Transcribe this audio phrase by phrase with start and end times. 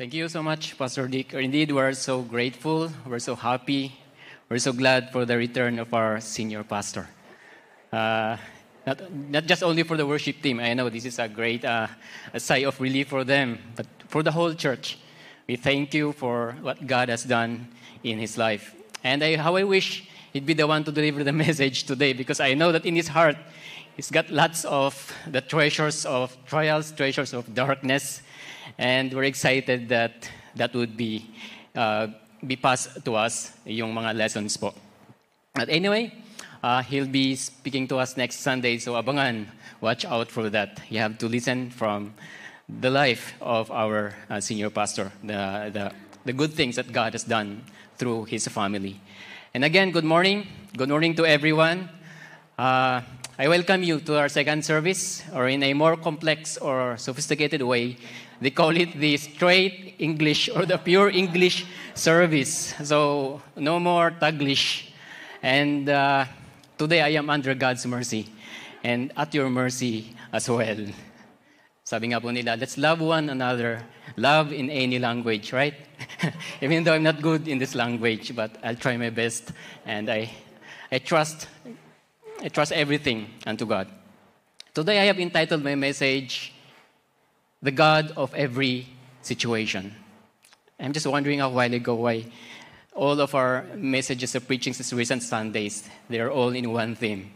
[0.00, 1.34] Thank you so much, Pastor Dick.
[1.34, 3.92] Indeed, we're so grateful, we're so happy,
[4.48, 7.06] we're so glad for the return of our senior pastor.
[7.92, 8.38] Uh,
[8.86, 11.86] not, not just only for the worship team, I know this is a great uh,
[12.32, 14.96] a sigh of relief for them, but for the whole church.
[15.46, 17.68] We thank you for what God has done
[18.02, 18.74] in his life.
[19.04, 22.40] And I, how I wish he'd be the one to deliver the message today because
[22.40, 23.36] I know that in his heart,
[23.96, 28.22] he's got lots of the treasures of trials, treasures of darkness,
[28.78, 31.30] and we're excited that that would be,
[31.74, 32.08] uh,
[32.46, 34.74] be passed to us, yung mga lessons po.
[35.54, 36.12] But anyway,
[36.62, 39.46] uh, he'll be speaking to us next Sunday, so abangan,
[39.80, 40.80] watch out for that.
[40.88, 42.14] You have to listen from
[42.68, 45.92] the life of our uh, senior pastor, the, the,
[46.24, 47.62] the good things that God has done
[47.96, 49.00] through his family.
[49.52, 50.46] And again, good morning.
[50.76, 51.88] Good morning to everyone.
[52.56, 53.00] Uh,
[53.38, 57.96] I welcome you to our second service, or in a more complex or sophisticated way,
[58.40, 62.74] they call it the straight English or the pure English service.
[62.82, 64.90] So, no more Taglish.
[65.42, 66.24] And uh,
[66.78, 68.28] today I am under God's mercy
[68.82, 70.86] and at your mercy as well.
[71.84, 73.82] Sabi nga po nila, let's love one another.
[74.16, 75.74] Love in any language, right?
[76.62, 79.52] Even though I'm not good in this language, but I'll try my best.
[79.84, 80.30] And I,
[80.92, 81.48] I trust,
[82.40, 83.88] I trust everything unto God.
[84.72, 86.54] Today I have entitled my message,
[87.62, 88.86] The God of Every
[89.22, 89.94] Situation.
[90.78, 92.24] I'm just wondering a while ago why
[92.94, 97.30] all of our messages of preachings this recent Sundays, they're all in one theme.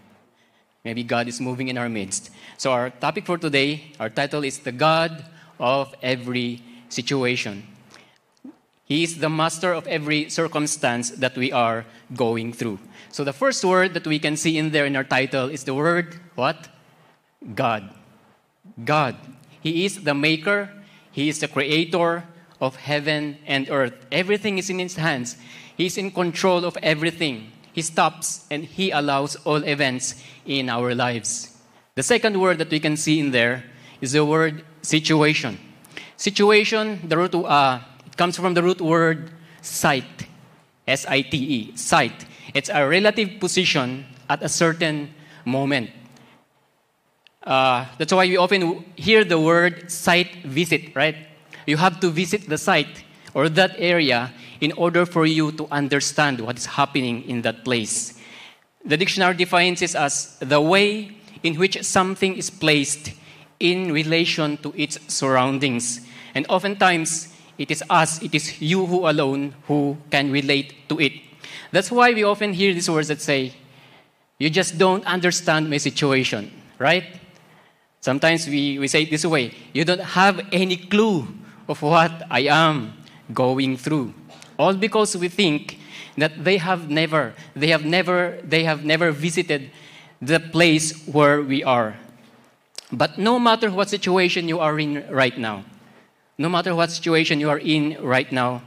[0.84, 2.30] Maybe God is moving in our midst.
[2.56, 5.24] So, our topic for today, our title is The God
[5.58, 7.66] of Every Situation.
[8.84, 12.78] He is the master of every circumstance that we are going through.
[13.10, 15.74] So, the first word that we can see in there in our title is the
[15.74, 16.68] word what?
[17.54, 17.88] God.
[18.84, 19.16] God.
[19.64, 20.68] He is the maker,
[21.10, 22.22] He is the creator
[22.60, 23.94] of heaven and earth.
[24.12, 25.36] Everything is in His hands.
[25.74, 27.50] He's in control of everything.
[27.72, 31.56] He stops and He allows all events in our lives.
[31.94, 33.64] The second word that we can see in there
[34.02, 35.58] is the word situation.
[36.18, 39.30] Situation, the root uh, it comes from the root word
[39.62, 40.28] site,
[40.86, 42.26] S I T E, site.
[42.52, 45.14] It's a relative position at a certain
[45.46, 45.90] moment.
[47.44, 51.16] Uh, that's why we often hear the word site visit, right?
[51.66, 56.40] You have to visit the site or that area in order for you to understand
[56.40, 58.18] what is happening in that place.
[58.84, 63.12] The dictionary defines it as the way in which something is placed
[63.60, 66.00] in relation to its surroundings.
[66.34, 71.12] And oftentimes, it is us, it is you who alone who can relate to it.
[71.70, 73.52] That's why we often hear these words that say,
[74.38, 77.04] You just don't understand my situation, right?
[78.04, 81.26] Sometimes we, we say it this way You don't have any clue
[81.66, 82.92] of what I am
[83.32, 84.12] going through.
[84.58, 85.78] All because we think
[86.18, 89.70] that they have never, they have never, they have never visited
[90.20, 91.96] the place where we are.
[92.92, 95.64] But no matter what situation you are in right now,
[96.36, 98.60] no matter what situation you are in right now,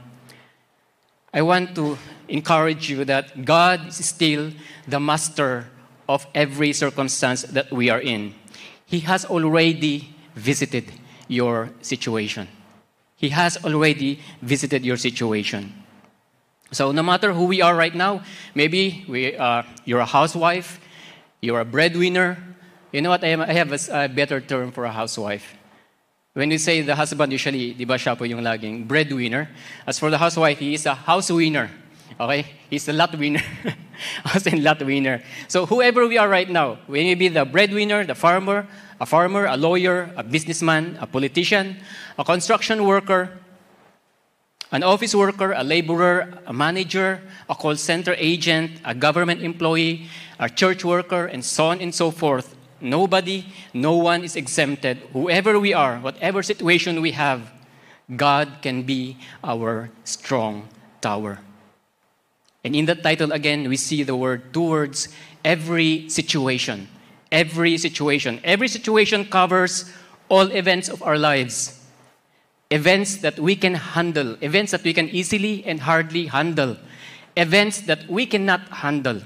[1.32, 4.50] I want to encourage you that God is still
[4.88, 5.68] the master
[6.08, 8.34] of every circumstance that we are in.
[8.88, 10.90] He has already visited
[11.28, 12.48] your situation.
[13.16, 15.84] He has already visited your situation.
[16.72, 18.22] So, no matter who we are right now,
[18.54, 20.80] maybe we, uh, you're a housewife,
[21.42, 22.38] you're a breadwinner.
[22.92, 23.22] You know what?
[23.24, 25.54] I have a, a better term for a housewife.
[26.32, 29.50] When we say the husband, usually, di ba siya po yung laging breadwinner.
[29.86, 31.68] As for the housewife, he is a house winner.
[32.20, 32.46] Okay?
[32.70, 33.42] He's a lot winner.
[34.34, 35.22] As in lot winner.
[35.48, 38.66] So whoever we are right now, we may be the breadwinner, the farmer,
[39.00, 41.76] a farmer, a lawyer, a businessman, a politician,
[42.18, 43.38] a construction worker,
[44.70, 50.08] an office worker, a laborer, a manager, a call center agent, a government employee,
[50.38, 52.54] a church worker, and so on and so forth.
[52.80, 54.98] Nobody, no one is exempted.
[55.12, 57.50] Whoever we are, whatever situation we have,
[58.14, 60.68] God can be our strong
[61.00, 61.40] tower.
[62.64, 65.08] And in that title again, we see the word towards
[65.44, 66.88] every situation.
[67.30, 68.40] Every situation.
[68.42, 69.90] Every situation covers
[70.28, 71.86] all events of our lives.
[72.70, 76.76] Events that we can handle, events that we can easily and hardly handle,
[77.36, 79.22] events that we cannot handle,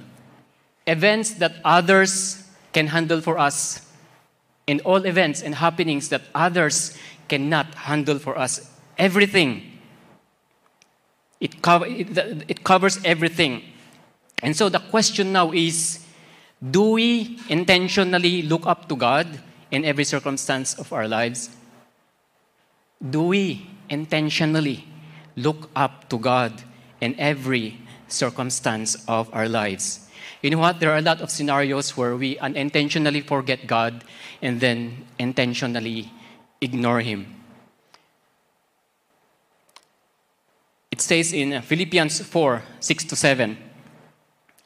[0.86, 3.90] events that others can handle for us,
[4.68, 6.96] and all events and happenings that others
[7.28, 8.70] cannot handle for us.
[8.96, 9.71] Everything.
[11.42, 13.62] It, co- it, it covers everything.
[14.42, 15.98] And so the question now is
[16.62, 19.26] do we intentionally look up to God
[19.70, 21.50] in every circumstance of our lives?
[23.02, 24.86] Do we intentionally
[25.36, 26.62] look up to God
[27.00, 27.78] in every
[28.08, 30.08] circumstance of our lives.
[30.42, 30.80] You know what?
[30.80, 34.04] There are a lot of scenarios where we unintentionally forget God
[34.40, 36.10] and then intentionally
[36.60, 37.41] ignore Him.
[40.92, 43.56] It says in Philippians 4 6 to 7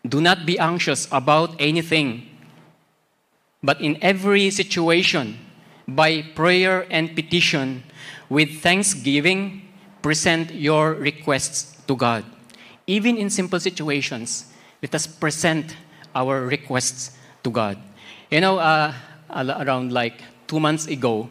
[0.07, 2.27] Do not be anxious about anything,
[3.63, 5.39] but in every situation,
[5.87, 7.85] by prayer and petition,
[8.29, 9.69] with thanksgiving,
[10.03, 12.25] present your requests to God.
[12.89, 14.53] Even in simple situations,
[14.83, 15.77] let us present
[16.13, 17.79] our requests to God.
[18.31, 18.93] You know, uh,
[19.31, 21.29] around like two months ago,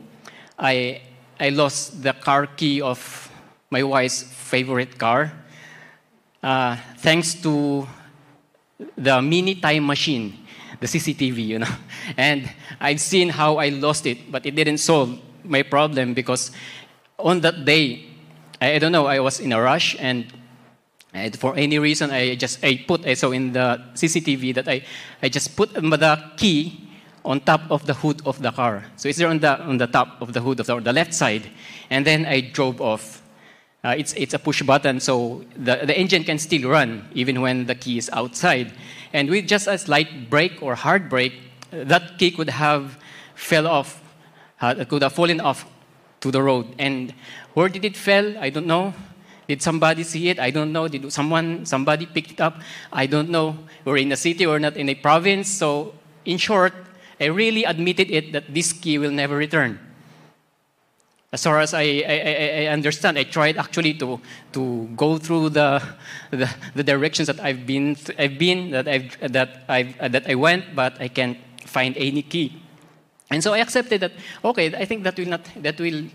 [0.57, 1.01] I,
[1.38, 3.25] I lost the car key of
[3.69, 5.31] my wife's favorite car.
[6.41, 7.88] Uh, thanks to
[8.97, 10.45] the mini time machine,
[10.79, 11.75] the CCTV, you know.
[12.17, 16.51] And I've seen how I lost it, but it didn't solve my problem because
[17.17, 18.06] on that day,
[18.62, 20.31] I, I don't know, I was in a rush and
[21.15, 24.83] and for any reason, I just I put saw in the CCTV that I,
[25.23, 26.89] I just put the key
[27.23, 28.83] on top of the hood of the car.
[28.97, 31.13] So it's there on the on the top of the hood of the, the left
[31.13, 31.50] side,
[31.89, 33.21] and then I drove off.
[33.85, 37.67] Uh, it's it's a push button, so the the engine can still run even when
[37.67, 38.73] the key is outside.
[39.13, 41.37] And with just a slight brake or hard brake,
[41.69, 42.97] that key could have
[43.35, 44.01] fell off,
[44.59, 45.69] uh, could have fallen off
[46.21, 46.73] to the road.
[46.79, 47.13] And
[47.53, 48.35] where did it fell?
[48.39, 48.93] I don't know.
[49.47, 50.39] Did somebody see it?
[50.39, 50.87] I don't know.
[50.87, 52.59] Did someone, somebody picked it up?
[52.91, 53.55] I don't know.
[53.85, 55.47] We're in a city, we're not in a province.
[55.47, 55.93] So,
[56.25, 56.73] in short,
[57.21, 59.84] I really admitted it that this key will never return.
[61.35, 64.21] As far as I, I, I understand, I tried actually to,
[64.53, 65.83] to go through the,
[66.31, 70.35] the, the directions that I've been, I've been that, I've, that, I've, uh, that I
[70.35, 72.63] went, but I can't find any key.
[73.29, 74.13] And so I accepted that,
[74.45, 76.05] okay, I think that will not, that will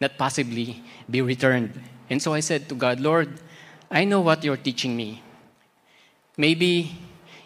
[0.00, 1.74] not possibly be returned.
[2.08, 3.40] And so I said to God, Lord,
[3.90, 5.20] I know what you're teaching me.
[6.36, 6.96] Maybe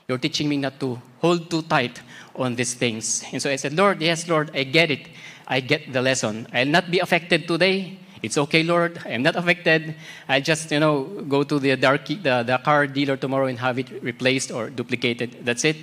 [0.09, 2.01] you're teaching me not to hold too tight
[2.35, 3.23] on these things.
[3.31, 5.07] And so I said, Lord, yes, Lord, I get it.
[5.47, 6.47] I get the lesson.
[6.51, 7.99] I'll not be affected today.
[8.23, 8.99] It's okay, Lord.
[9.05, 9.95] I'm not affected.
[10.27, 13.79] I just, you know, go to the, dark, the, the car dealer tomorrow and have
[13.79, 15.45] it replaced or duplicated.
[15.45, 15.77] That's it.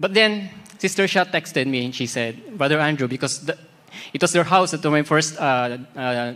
[0.00, 3.58] But then Sister Shah texted me and she said, Brother Andrew, because the,
[4.14, 6.34] it was their house that my first, uh, uh,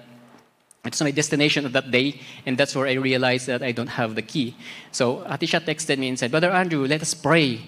[0.86, 4.14] it's my destination of that day, and that's where I realized that I don't have
[4.14, 4.56] the key.
[4.92, 7.60] So Atisha texted me and said, Brother Andrew, let us pray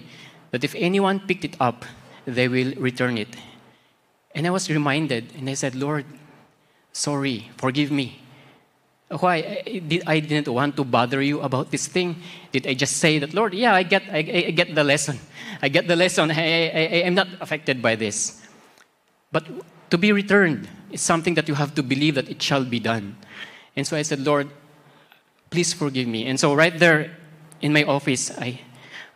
[0.51, 1.85] that if anyone picked it up,
[2.25, 3.35] they will return it.
[4.35, 6.05] And I was reminded, and I said, Lord,
[6.93, 8.21] sorry, forgive me.
[9.09, 9.63] Why?
[10.05, 12.21] I didn't want to bother you about this thing.
[12.51, 15.17] Did I just say that, Lord, yeah, I get, I, I get the lesson.
[15.61, 16.29] I get the lesson.
[16.29, 18.45] I, I, I am not affected by this.
[19.31, 19.47] But
[19.89, 23.15] to be returned is something that you have to believe that it shall be done.
[23.75, 24.49] And so I said, Lord,
[25.49, 26.27] please forgive me.
[26.27, 27.17] And so right there
[27.61, 28.61] in my office, I,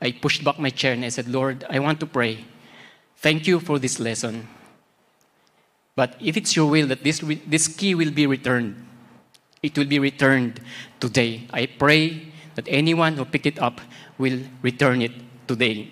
[0.01, 2.45] I pushed back my chair and I said, Lord, I want to pray.
[3.17, 4.47] Thank you for this lesson.
[5.95, 8.85] But if it's your will that this, this key will be returned,
[9.61, 10.59] it will be returned
[10.99, 11.47] today.
[11.51, 13.79] I pray that anyone who picked it up
[14.17, 15.11] will return it
[15.47, 15.89] today.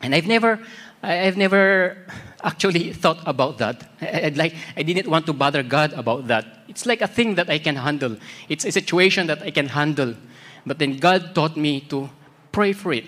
[0.00, 0.58] And I've never,
[1.02, 2.06] I've never
[2.42, 3.90] actually thought about that.
[4.00, 6.64] I'd like, I didn't want to bother God about that.
[6.68, 8.16] It's like a thing that I can handle.
[8.48, 10.14] It's a situation that I can handle.
[10.64, 12.08] But then God taught me to
[12.52, 13.04] pray for it.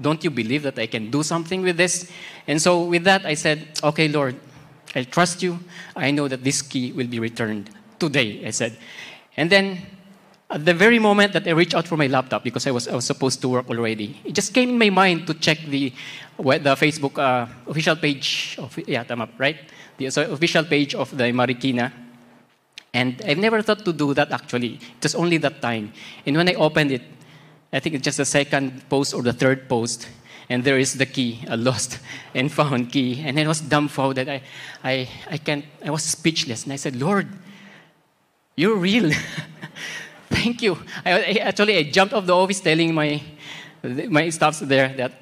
[0.00, 2.10] don't you believe that I can do something with this?
[2.46, 4.36] And so with that, I said, okay, Lord,
[4.94, 5.58] I trust you.
[5.96, 8.78] I know that this key will be returned today, I said.
[9.36, 9.82] And then
[10.50, 12.94] at the very moment that I reached out for my laptop because I was, I
[12.94, 15.92] was supposed to work already, it just came in my mind to check the,
[16.38, 19.56] the Facebook uh, official page of, yeah, tama, right?
[19.98, 21.92] The so official page of the Marikina.
[22.94, 24.74] And I've never thought to do that actually.
[24.74, 25.92] It was only that time.
[26.24, 27.02] And when I opened it,
[27.70, 30.08] I think it's just the second post or the third post,
[30.48, 31.98] and there is the key, a lost
[32.34, 33.22] and found key.
[33.22, 34.28] And I was dumbfounded.
[34.30, 34.42] I,
[34.82, 36.64] I, I, can't, I was speechless.
[36.64, 37.28] And I said, Lord,
[38.56, 39.12] you're real.
[40.30, 40.78] Thank you.
[41.04, 43.22] I, actually, I jumped off the office telling my,
[43.82, 45.12] my staffs there that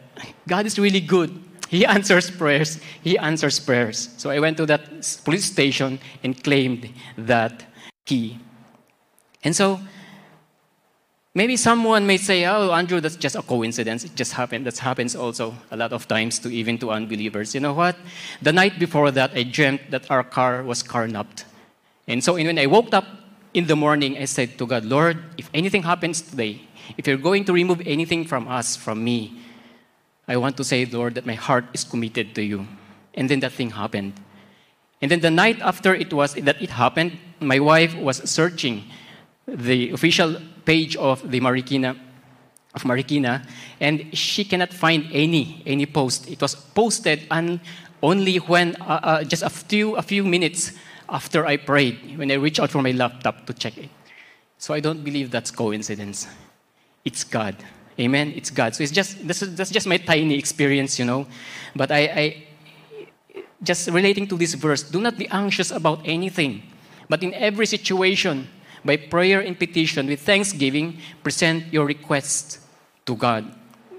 [0.46, 1.42] God is really good.
[1.68, 2.80] He answers prayers.
[3.02, 4.10] He answers prayers.
[4.16, 4.84] So I went to that
[5.24, 7.64] police station and claimed that
[8.04, 8.38] key.
[9.42, 9.80] And so
[11.34, 14.04] maybe someone may say, oh, Andrew, that's just a coincidence.
[14.04, 14.66] It just happened.
[14.66, 17.54] That happens also a lot of times to even to unbelievers.
[17.54, 17.96] You know what?
[18.42, 21.44] The night before that, I dreamt that our car was carnapped.
[22.08, 23.04] And so when I woke up
[23.56, 26.60] in the morning, I said to God, Lord, if anything happens today,
[26.98, 29.40] if you're going to remove anything from us, from me,
[30.28, 32.66] I want to say, Lord, that my heart is committed to you.
[33.14, 34.12] And then that thing happened.
[35.00, 38.84] And then the night after it was that it happened, my wife was searching
[39.48, 40.36] the official
[40.66, 41.96] page of the Marikina
[42.74, 43.42] of Marikina,
[43.80, 46.28] and she cannot find any any post.
[46.28, 47.60] It was posted and
[48.02, 50.72] only when uh, uh, just a few a few minutes
[51.08, 53.90] after I prayed, when I reached out for my laptop to check it.
[54.58, 56.26] So I don't believe that's coincidence.
[57.04, 57.56] It's God.
[57.98, 58.32] Amen.
[58.36, 58.74] It's God.
[58.74, 61.26] So it's just this is, that's just my tiny experience, you know.
[61.74, 62.46] But I, I
[63.62, 66.62] just relating to this verse, do not be anxious about anything,
[67.08, 68.48] but in every situation,
[68.84, 72.60] by prayer and petition, with thanksgiving, present your requests
[73.06, 73.44] to God.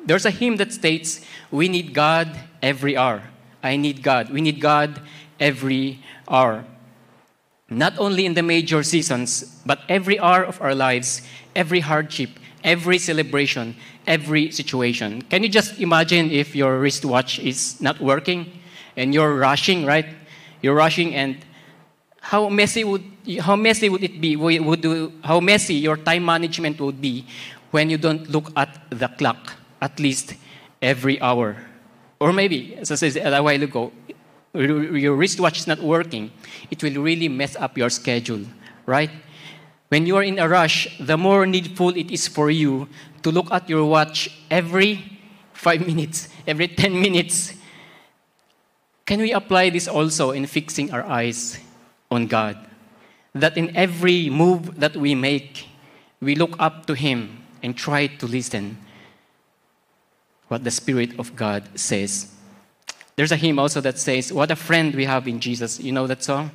[0.05, 3.23] There's a hymn that states, We need God every hour.
[3.63, 4.29] I need God.
[4.29, 5.01] We need God
[5.39, 6.63] every hour.
[7.69, 11.21] Not only in the major seasons, but every hour of our lives,
[11.55, 12.29] every hardship,
[12.63, 15.21] every celebration, every situation.
[15.23, 18.59] Can you just imagine if your wristwatch is not working
[18.95, 20.07] and you're rushing, right?
[20.61, 21.37] You're rushing and
[22.21, 23.03] how messy would
[23.41, 24.35] how messy would it be?
[24.37, 24.85] Would,
[25.23, 27.25] how messy your time management would be
[27.71, 30.35] when you don't look at the clock at least
[30.81, 31.57] every hour.
[32.19, 33.91] Or maybe, as I said a while ago,
[34.53, 36.31] your wristwatch is not working,
[36.71, 38.41] it will really mess up your schedule,
[38.85, 39.11] right?
[39.89, 42.89] When you are in a rush, the more needful it is for you
[43.23, 45.19] to look at your watch every
[45.53, 47.53] five minutes, every 10 minutes.
[49.05, 51.59] Can we apply this also in fixing our eyes
[52.11, 52.57] on God?
[53.33, 55.67] That in every move that we make,
[56.19, 58.77] we look up to Him and try to listen
[60.47, 62.36] what the Spirit of God says.
[63.17, 65.79] There's a hymn also that says, What a friend we have in Jesus.
[65.79, 66.51] You know that song?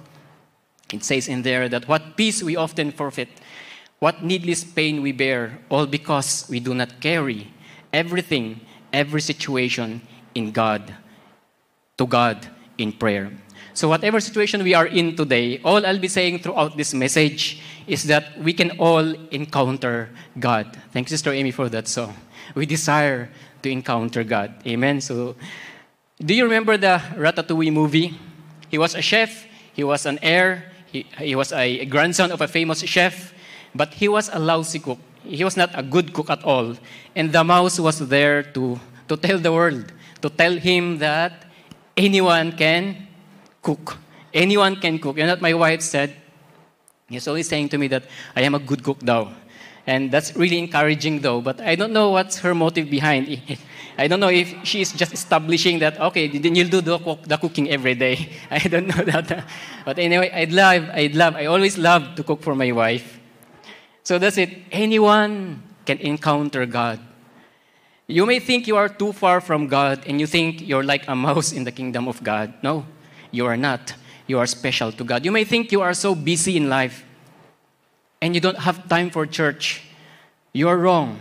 [0.92, 3.28] It says in there that what peace we often forfeit,
[3.98, 7.52] what needless pain we bear, all because we do not carry
[7.92, 8.60] everything,
[8.92, 10.00] every situation
[10.34, 10.94] in God,
[11.98, 12.46] to God
[12.78, 13.32] in prayer.
[13.74, 18.04] So, whatever situation we are in today, all I'll be saying throughout this message is
[18.04, 20.78] that we can all encounter God.
[20.92, 22.14] Thanks, Sister Amy, for that song.
[22.54, 23.30] We desire
[23.62, 24.54] to encounter God.
[24.66, 25.00] Amen.
[25.00, 25.36] So,
[26.24, 28.18] do you remember the Ratatouille movie?
[28.68, 32.48] He was a chef, he was an heir, he, he was a grandson of a
[32.48, 33.34] famous chef,
[33.74, 34.98] but he was a lousy cook.
[35.24, 36.76] He was not a good cook at all.
[37.16, 41.44] And the mouse was there to, to tell the world, to tell him that
[41.96, 43.08] anyone can
[43.62, 43.96] cook.
[44.32, 45.16] Anyone can cook.
[45.16, 46.14] You know what my wife said?
[47.08, 49.30] He's always saying to me that I am a good cook though.
[49.86, 53.58] And that's really encouraging though, but I don't know what's her motive behind it.
[53.98, 57.68] I don't know if she's just establishing that, okay, then you'll do the, the cooking
[57.68, 58.28] every day.
[58.50, 59.44] I don't know that.
[59.84, 63.20] But anyway, I'd love, I'd love, I always love to cook for my wife.
[64.02, 64.50] So that's it.
[64.70, 67.00] Anyone can encounter God.
[68.06, 71.14] You may think you are too far from God and you think you're like a
[71.14, 72.54] mouse in the kingdom of God.
[72.62, 72.86] No,
[73.30, 73.94] you are not.
[74.26, 75.24] You are special to God.
[75.24, 77.04] You may think you are so busy in life
[78.22, 79.82] and you don't have time for church.
[80.54, 81.18] You are wrong.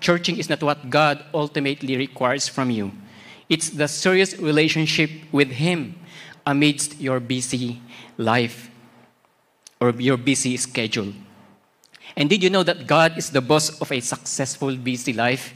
[0.00, 2.92] Churching is not what God ultimately requires from you.
[3.48, 5.98] It's the serious relationship with Him
[6.46, 7.80] amidst your busy
[8.18, 8.70] life
[9.80, 11.14] or your busy schedule.
[12.16, 15.54] And did you know that God is the boss of a successful busy life?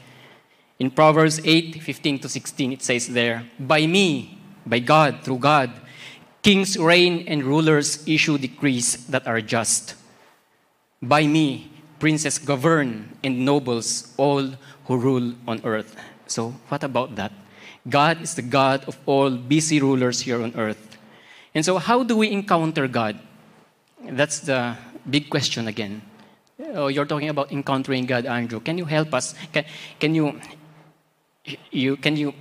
[0.79, 5.71] In Proverbs 8 15 to 16, it says there, By me, by God, through God,
[6.43, 9.95] kings reign and rulers issue decrees that are just.
[11.03, 15.97] By me, princes govern and nobles all who rule on earth.
[16.27, 17.33] So, what about that?
[17.89, 20.99] God is the God of all busy rulers here on earth.
[21.55, 23.19] And so, how do we encounter God?
[24.03, 24.77] That's the
[25.09, 26.03] big question again.
[26.75, 28.61] Oh, you're talking about encountering God, Andrew.
[28.61, 29.35] Can you help us?
[29.53, 29.65] Can,
[30.01, 30.41] can you,
[31.71, 32.35] you can you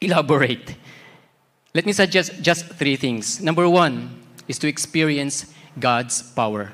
[0.00, 0.76] elaborate?
[1.74, 3.40] Let me suggest just three things.
[3.40, 6.72] Number one is to experience God's power.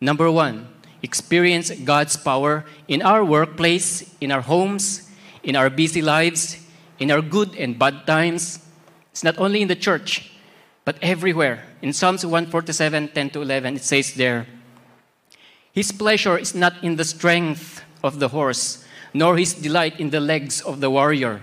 [0.00, 0.68] Number one,
[1.02, 5.10] experience God's power in our workplace, in our homes,
[5.42, 6.58] in our busy lives,
[6.98, 8.60] in our good and bad times.
[9.12, 10.32] It's not only in the church,
[10.84, 11.64] but everywhere.
[11.82, 14.46] In Psalms 147, 10 to 11, it says there,
[15.72, 18.84] His pleasure is not in the strength of the horse,
[19.14, 21.40] nor his delight in the legs of the warrior.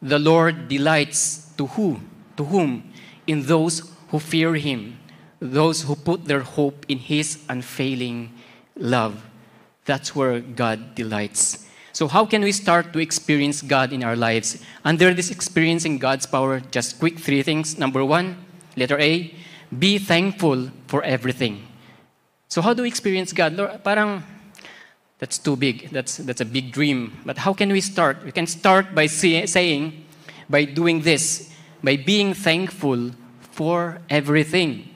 [0.00, 2.00] The Lord delights to who?
[2.36, 2.92] To whom?
[3.26, 4.98] In those who fear him,
[5.40, 8.32] those who put their hope in his unfailing
[8.76, 9.24] love.
[9.86, 11.66] That's where God delights.
[11.92, 14.62] So, how can we start to experience God in our lives?
[14.84, 17.78] Under this experiencing God's power, just quick three things.
[17.78, 18.36] Number one,
[18.76, 19.34] letter A,
[19.76, 21.66] be thankful for everything.
[22.48, 23.54] So, how do we experience God?
[23.54, 24.22] Lord, parang
[25.20, 25.90] that's too big.
[25.90, 27.18] That's, that's a big dream.
[27.26, 28.24] But how can we start?
[28.24, 30.04] We can start by say, saying,
[30.48, 31.54] by doing this,
[31.84, 33.10] by being thankful
[33.52, 34.89] for everything.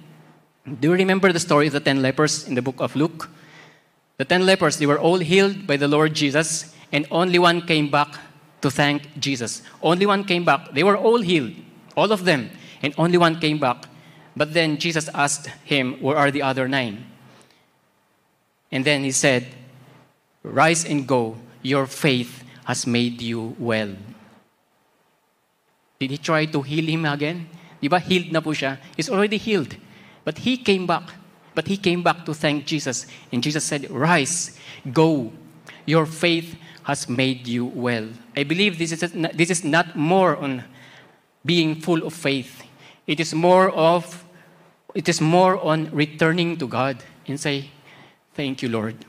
[0.64, 3.28] Do you remember the story of the ten lepers in the book of Luke?
[4.16, 7.90] The ten lepers, they were all healed by the Lord Jesus, and only one came
[7.90, 8.16] back
[8.62, 9.62] to thank Jesus.
[9.82, 10.72] Only one came back.
[10.72, 11.52] They were all healed,
[11.96, 13.84] all of them, and only one came back.
[14.34, 17.04] But then Jesus asked him, Where are the other nine?
[18.72, 19.46] And then he said,
[20.42, 21.36] Rise and go.
[21.62, 23.94] Your faith has made you well.
[25.98, 27.48] Did he try to heal him again?
[27.80, 28.00] Di ba?
[28.00, 28.78] Healed na po siya.
[28.96, 29.76] He's already healed.
[30.24, 31.10] But he came back.
[31.54, 33.06] But he came back to thank Jesus.
[33.30, 34.58] And Jesus said, Rise,
[34.92, 35.32] go.
[35.86, 38.08] Your faith has made you well.
[38.36, 40.64] I believe this is, this is not more on
[41.44, 42.62] being full of faith.
[43.06, 44.24] It is more of
[44.94, 47.70] it is more on returning to God and say,
[48.34, 49.04] Thank you, Lord.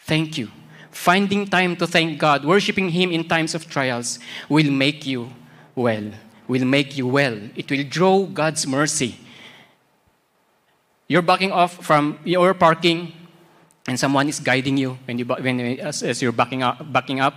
[0.00, 0.50] Thank you.
[0.90, 5.30] Finding time to thank God, worshiping Him in times of trials will make you
[5.74, 6.10] well.
[6.48, 7.38] Will make you well.
[7.54, 9.16] It will draw God's mercy.
[11.08, 13.12] You're backing off from your parking,
[13.86, 17.34] and someone is guiding you when you when as, as you're backing up, backing up,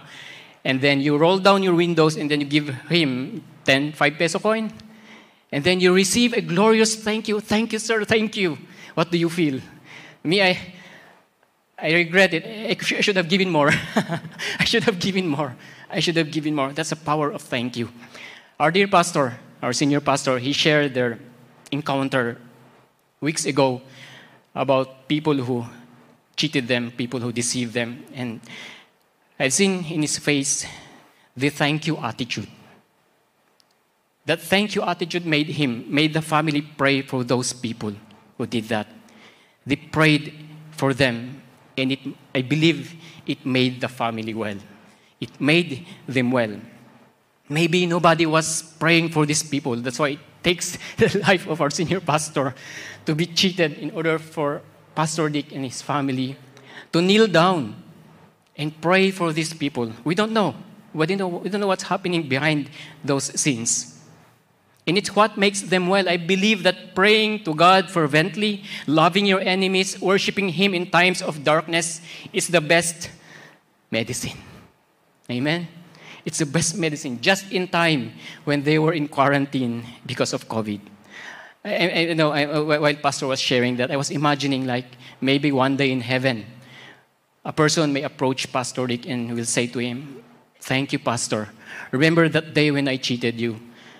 [0.65, 4.39] and then you roll down your windows, and then you give him 10 5 peso
[4.39, 4.71] coin,
[5.51, 8.57] and then you receive a glorious thank you, thank you, sir, thank you.
[8.95, 9.61] What do you feel?
[10.23, 10.59] Me, I,
[11.77, 12.45] I regret it.
[12.45, 13.69] I should have given more.
[14.59, 15.55] I should have given more.
[15.89, 16.73] I should have given more.
[16.73, 17.89] That's the power of thank you.
[18.59, 21.19] Our dear pastor, our senior pastor, he shared their
[21.71, 22.37] encounter
[23.21, 23.81] weeks ago
[24.55, 25.65] about people who
[26.35, 28.03] cheated them, people who deceived them.
[28.13, 28.39] And
[29.39, 30.65] I've seen in his face
[31.35, 32.47] the thank you attitude.
[34.25, 37.93] That thank you attitude made him, made the family pray for those people
[38.37, 38.87] who did that.
[39.65, 40.33] They prayed
[40.71, 41.41] for them,
[41.77, 41.99] and it,
[42.33, 42.95] I believe
[43.25, 44.57] it made the family well.
[45.19, 46.59] It made them well.
[47.49, 49.75] Maybe nobody was praying for these people.
[49.75, 52.53] That's why it takes the life of our senior pastor
[53.09, 54.61] to be cheated in order for
[54.93, 56.37] Pastor Dick and his family
[56.93, 57.73] to kneel down
[58.55, 59.91] and pray for these people.
[60.03, 60.53] We don't know.
[60.93, 62.69] We don't know, we don't know what's happening behind
[63.03, 63.97] those scenes.
[64.85, 66.07] And it's what makes them well.
[66.07, 71.43] I believe that praying to God fervently, loving your enemies, worshiping Him in times of
[71.43, 73.09] darkness is the best
[73.89, 74.37] medicine.
[75.31, 75.67] Amen?
[76.25, 80.98] It's the best medicine just in time when they were in quarantine because of COVID.
[81.63, 84.85] I, I, you know, I, uh, while Pastor was sharing that, I was imagining like
[85.21, 86.45] maybe one day in heaven,
[87.43, 90.23] a person may approach Pastor Rick and will say to him,
[90.61, 91.49] Thank you, Pastor.
[91.91, 93.59] Remember that day when I cheated you?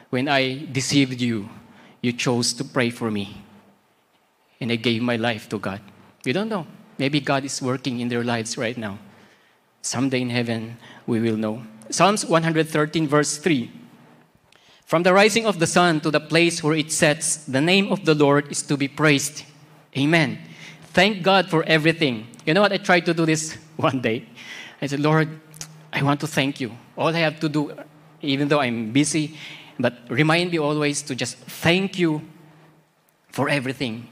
[0.10, 1.50] when I deceived you,
[2.02, 3.41] you chose to pray for me.
[4.60, 5.82] And I gave my life to God.
[6.26, 6.65] We don't know.
[6.98, 8.98] Maybe God is working in their lives right now.
[9.82, 11.63] Someday in heaven, we will know.
[11.89, 13.72] Psalms 113, verse 3.
[14.89, 18.06] From the rising of the sun to the place where it sets, the name of
[18.06, 19.43] the Lord is to be praised.
[19.95, 20.39] Amen.
[20.93, 22.25] Thank God for everything.
[22.43, 22.73] You know what?
[22.73, 24.25] I tried to do this one day.
[24.82, 25.30] I said, Lord,
[25.93, 26.71] I want to thank you.
[26.97, 27.71] All I have to do,
[28.23, 29.38] even though I'm busy,
[29.80, 32.23] but remind me always to just thank you
[33.28, 34.10] for everything.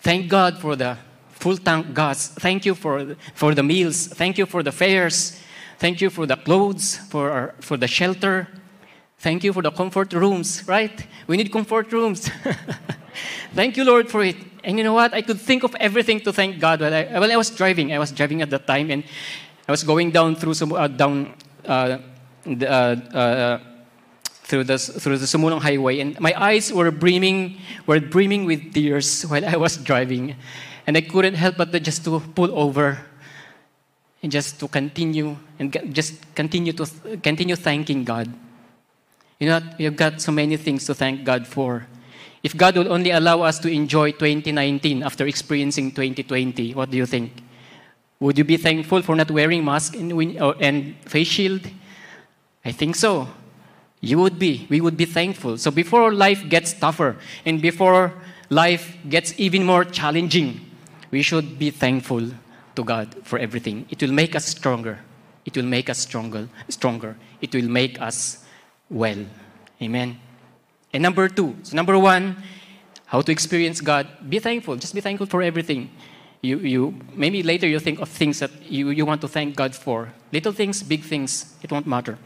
[0.00, 0.98] Thank God for the
[1.30, 2.30] full tank gas.
[2.30, 4.08] Thank you for, for the meals.
[4.08, 5.40] Thank you for the fares.
[5.78, 8.48] Thank you for the clothes, for, our, for the shelter.
[9.26, 11.04] Thank you for the comfort rooms, right?
[11.26, 12.30] We need comfort rooms.
[13.54, 14.36] thank you, Lord, for it.
[14.62, 15.12] And you know what?
[15.12, 16.80] I could think of everything to thank God.
[16.80, 19.02] While I, while I was driving, I was driving at that time, and
[19.66, 21.34] I was going down through some uh, down
[21.64, 21.98] uh,
[22.44, 23.58] the, uh, uh
[24.46, 29.22] through the, through the Sumulong Highway, and my eyes were brimming, were brimming with tears
[29.28, 30.36] while I was driving.
[30.86, 33.04] And I couldn't help but just to pull over
[34.22, 36.86] and just to continue and just continue to
[37.24, 38.32] continue thanking God.
[39.38, 41.86] You know, we've got so many things to thank God for.
[42.42, 47.06] If God will only allow us to enjoy 2019 after experiencing 2020, what do you
[47.06, 47.32] think?
[48.20, 50.12] Would you be thankful for not wearing mask and,
[50.60, 51.62] and face shield?
[52.64, 53.28] I think so
[54.00, 55.58] you would be, we would be thankful.
[55.58, 58.14] So before life gets tougher and before
[58.50, 60.60] life gets even more challenging,
[61.10, 62.30] we should be thankful
[62.76, 63.86] to God for everything.
[63.90, 65.00] It will make us stronger.
[65.44, 66.48] It will make us stronger.
[66.68, 67.16] Stronger.
[67.40, 68.44] It will make us
[68.90, 69.24] well.
[69.82, 70.18] Amen.
[70.92, 72.36] And number two, so number one,
[73.06, 74.06] how to experience God.
[74.28, 74.76] Be thankful.
[74.76, 75.90] Just be thankful for everything.
[76.42, 79.74] You, you maybe later you think of things that you, you want to thank God
[79.74, 80.12] for.
[80.32, 82.18] Little things, big things, it won't matter.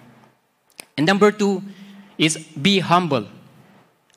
[0.96, 1.62] And number two
[2.18, 3.27] is be humble.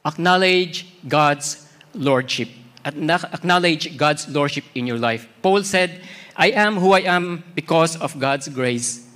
[0.05, 2.49] Acknowledge God's lordship.
[2.85, 5.27] Acknowledge God's lordship in your life.
[5.41, 6.01] Paul said,
[6.35, 9.07] I am who I am because of God's grace.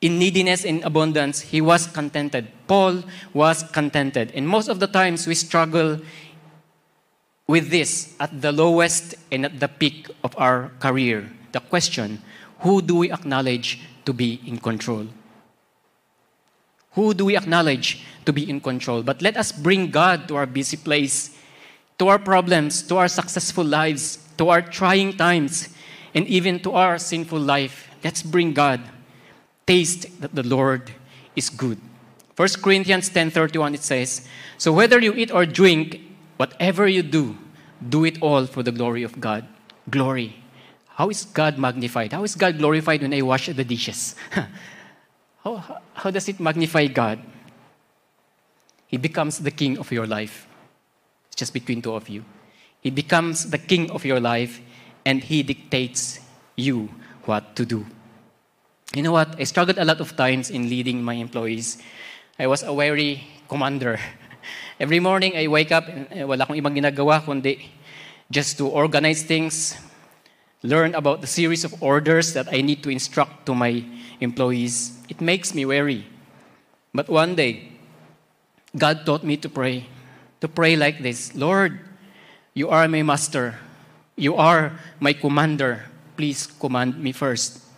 [0.00, 2.48] In neediness in abundance, he was contented.
[2.66, 4.32] Paul was contented.
[4.34, 6.00] And most of the times we struggle
[7.46, 12.22] with this at the lowest and at the peak of our career, the question
[12.60, 15.06] who do we acknowledge to be in control?
[16.92, 19.02] Who do we acknowledge to be in control?
[19.02, 21.36] But let us bring God to our busy place,
[21.98, 25.68] to our problems, to our successful lives, to our trying times,
[26.14, 27.88] and even to our sinful life.
[28.02, 28.80] Let's bring God.
[29.70, 30.90] Taste that the Lord
[31.36, 31.78] is good.
[32.34, 34.26] 1 Corinthians 10:31 it says,
[34.58, 36.02] "So whether you eat or drink,
[36.42, 37.38] whatever you do,
[37.78, 39.46] do it all for the glory of God."
[39.86, 40.42] Glory.
[40.98, 42.10] How is God magnified?
[42.10, 44.18] How is God glorified when I wash the dishes?
[45.46, 47.22] how, how does it magnify God?
[48.90, 50.50] He becomes the king of your life.
[51.28, 52.24] It's just between two of you.
[52.82, 54.58] He becomes the king of your life
[55.06, 56.18] and he dictates
[56.56, 56.90] you
[57.22, 57.86] what to do.
[58.94, 59.38] You know what?
[59.38, 61.78] I struggled a lot of times in leading my employees.
[62.38, 64.00] I was a wary commander.
[64.80, 67.70] Every morning I wake up, and eh, wala akong ibang ginagawa kundi
[68.30, 69.78] just to organize things,
[70.62, 73.84] learn about the series of orders that I need to instruct to my
[74.18, 74.98] employees.
[75.08, 76.06] It makes me wary.
[76.92, 77.70] But one day,
[78.76, 79.86] God taught me to pray,
[80.40, 81.78] to pray like this Lord,
[82.54, 83.54] you are my master.
[84.16, 85.86] You are my commander.
[86.16, 87.69] Please command me first.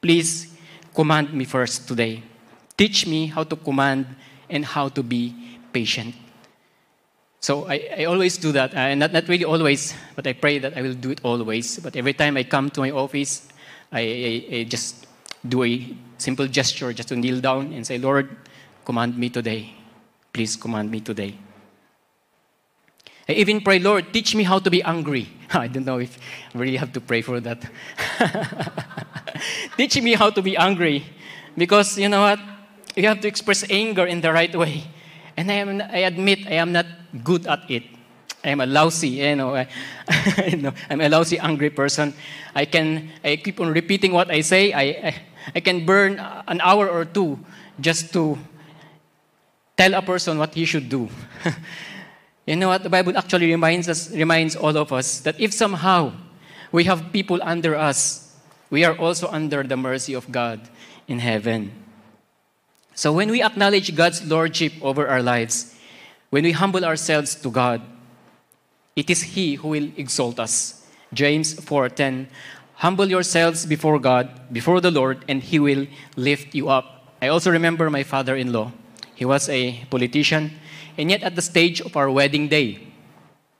[0.00, 0.48] Please
[0.94, 2.22] command me first today.
[2.76, 4.06] Teach me how to command
[4.48, 5.34] and how to be
[5.72, 6.14] patient.
[7.40, 8.74] So I, I always do that.
[8.74, 11.78] Uh, not, not really always, but I pray that I will do it always.
[11.78, 13.48] But every time I come to my office,
[13.92, 15.06] I, I, I just
[15.46, 18.36] do a simple gesture just to kneel down and say, Lord,
[18.84, 19.72] command me today.
[20.32, 21.34] Please command me today.
[23.28, 25.28] I even pray, Lord, teach me how to be angry.
[25.50, 26.18] I don't know if
[26.54, 27.64] I really have to pray for that.
[29.80, 31.02] teach me how to be angry.
[31.56, 32.38] Because you know what?
[32.94, 34.84] You have to express anger in the right way.
[35.38, 36.84] And I, am, I admit I am not
[37.24, 37.84] good at it.
[38.44, 39.68] I am a lousy, you know, I,
[40.48, 42.12] you know, I'm a lousy, angry person.
[42.54, 44.72] I can, I keep on repeating what I say.
[44.72, 45.14] I, I,
[45.54, 47.38] I can burn an hour or two
[47.80, 48.38] just to
[49.76, 51.08] tell a person what he should do.
[52.46, 52.82] you know what?
[52.82, 56.12] The Bible actually reminds us, reminds all of us that if somehow
[56.72, 58.29] we have people under us,
[58.70, 60.60] we are also under the mercy of God
[61.06, 61.72] in heaven.
[62.94, 65.74] So when we acknowledge God's lordship over our lives,
[66.30, 67.82] when we humble ourselves to God,
[68.94, 70.86] it is He who will exalt us.
[71.12, 72.28] James 4:10
[72.80, 77.12] Humble yourselves before God, before the Lord, and He will lift you up.
[77.20, 78.72] I also remember my father-in-law.
[79.14, 80.56] He was a politician,
[80.96, 82.80] and yet at the stage of our wedding day,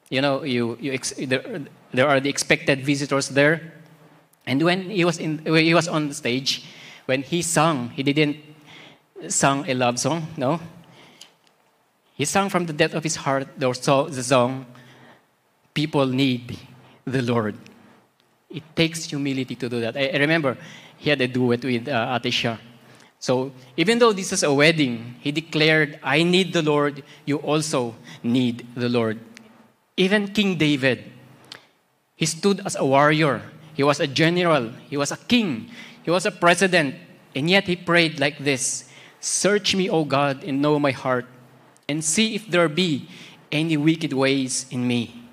[0.09, 3.73] you know, you, you ex- there, there are the expected visitors there,
[4.47, 6.65] and when he was in, when he was on the stage,
[7.07, 8.37] when he sung, he didn't
[9.29, 10.61] sung a love song, no.
[12.15, 14.67] He sang from the depth of his heart the song,
[15.73, 16.59] People Need
[17.05, 17.57] the Lord.
[18.51, 19.97] It takes humility to do that.
[19.97, 20.59] I, I remember
[20.99, 22.59] he had a duet with uh, Atisha.
[23.19, 27.95] So even though this is a wedding, he declared, I need the Lord, you also
[28.23, 29.19] need the Lord.
[29.97, 31.05] Even King David,
[32.17, 33.43] he stood as a warrior.
[33.81, 34.69] He was a general.
[34.91, 35.71] He was a king.
[36.03, 36.97] He was a president.
[37.35, 38.85] And yet he prayed like this
[39.21, 41.25] Search me, O God, and know my heart,
[41.89, 43.09] and see if there be
[43.51, 45.25] any wicked ways in me.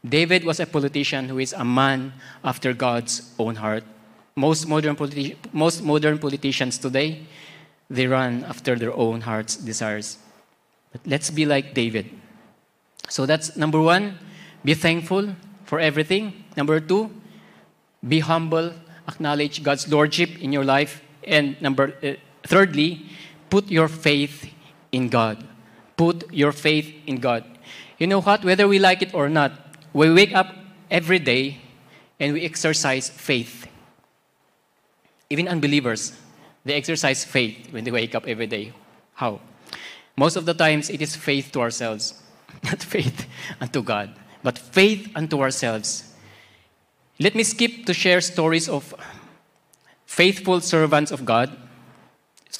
[0.00, 3.84] David was a politician who is a man after God's own heart.
[4.34, 7.26] Most modern, politi- most modern politicians today,
[7.90, 10.16] they run after their own heart's desires.
[10.90, 12.08] But let's be like David.
[13.10, 14.18] So that's number one,
[14.64, 15.36] be thankful
[15.66, 16.44] for everything.
[16.56, 17.19] Number two,
[18.06, 18.72] be humble,
[19.08, 21.02] acknowledge God's lordship in your life.
[21.24, 22.14] And number uh,
[22.46, 23.06] thirdly,
[23.50, 24.50] put your faith
[24.92, 25.46] in God.
[25.96, 27.44] Put your faith in God.
[27.98, 28.44] You know what?
[28.44, 29.52] Whether we like it or not,
[29.92, 30.54] we wake up
[30.90, 31.58] every day
[32.18, 33.66] and we exercise faith.
[35.28, 36.12] Even unbelievers,
[36.64, 38.72] they exercise faith when they wake up every day.
[39.14, 39.40] How?
[40.16, 42.14] Most of the times, it is faith to ourselves,
[42.62, 43.26] not faith
[43.60, 44.10] unto God,
[44.42, 46.09] but faith unto ourselves.
[47.20, 48.94] Let me skip to share stories of
[50.06, 51.56] faithful servants of God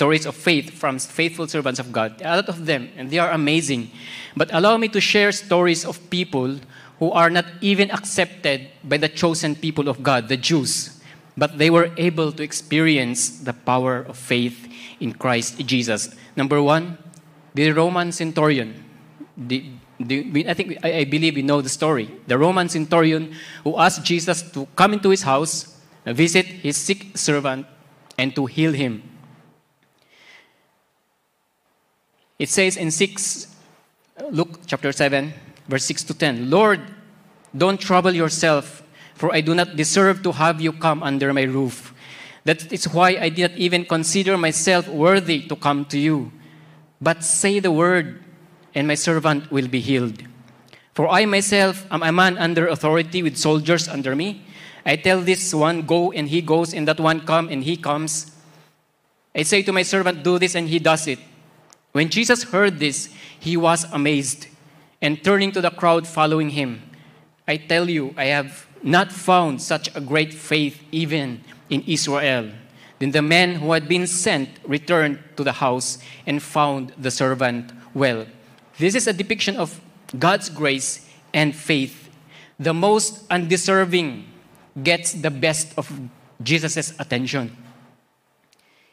[0.01, 2.23] stories of faith from faithful servants of God.
[2.25, 3.91] A lot of them, and they are amazing.
[4.35, 6.57] But allow me to share stories of people
[6.99, 11.01] who are not even accepted by the chosen people of God, the Jews,
[11.37, 14.69] but they were able to experience the power of faith
[15.01, 16.15] in Christ Jesus.
[16.37, 16.97] Number one,
[17.53, 18.85] the Roman centurion.
[19.37, 19.65] The,
[20.01, 22.11] I think I, I believe we know the story.
[22.27, 23.35] The Roman centurion
[23.65, 27.67] who asked Jesus to come into his house, visit his sick servant,
[28.17, 29.03] and to heal him.
[32.39, 33.55] It says in 6,
[34.31, 35.33] Luke chapter 7,
[35.69, 36.81] verse 6 to 10, Lord,
[37.57, 38.83] Don't trouble yourself,
[39.15, 41.93] for I do not deserve to have you come under my roof.
[42.45, 46.33] That is why I did not even consider myself worthy to come to you.
[47.01, 48.25] But say the word,
[48.75, 50.23] and my servant will be healed.
[50.95, 54.45] For I myself am a man under authority with soldiers under me.
[54.85, 58.33] I tell this one, go, and he goes, and that one, come, and he comes.
[59.35, 61.19] I say to my servant, do this, and he does it.
[61.93, 64.47] When Jesus heard this, he was amazed,
[65.01, 66.83] and turning to the crowd following him,
[67.47, 72.51] I tell you, I have not found such a great faith even in Israel.
[72.99, 77.73] Then the man who had been sent returned to the house and found the servant
[77.95, 78.27] well.
[78.81, 79.79] This is a depiction of
[80.19, 82.09] God's grace and faith.
[82.59, 84.25] The most undeserving
[84.83, 85.93] gets the best of
[86.43, 87.55] Jesus' attention.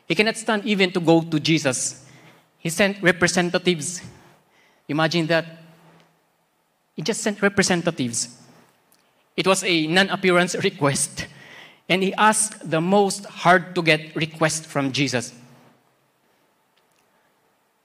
[0.05, 2.03] He cannot stand even to go to Jesus.
[2.59, 4.01] He sent representatives.
[4.89, 5.45] Imagine that.
[6.93, 8.35] He just sent representatives.
[9.37, 11.27] It was a non appearance request.
[11.87, 15.31] And he asked the most hard to get request from Jesus.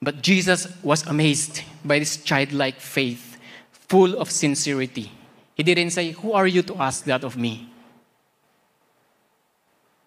[0.02, 3.38] But Jesus was amazed by this childlike faith,
[3.70, 5.12] full of sincerity.
[5.54, 7.70] He didn't say, Who are you to ask that of me?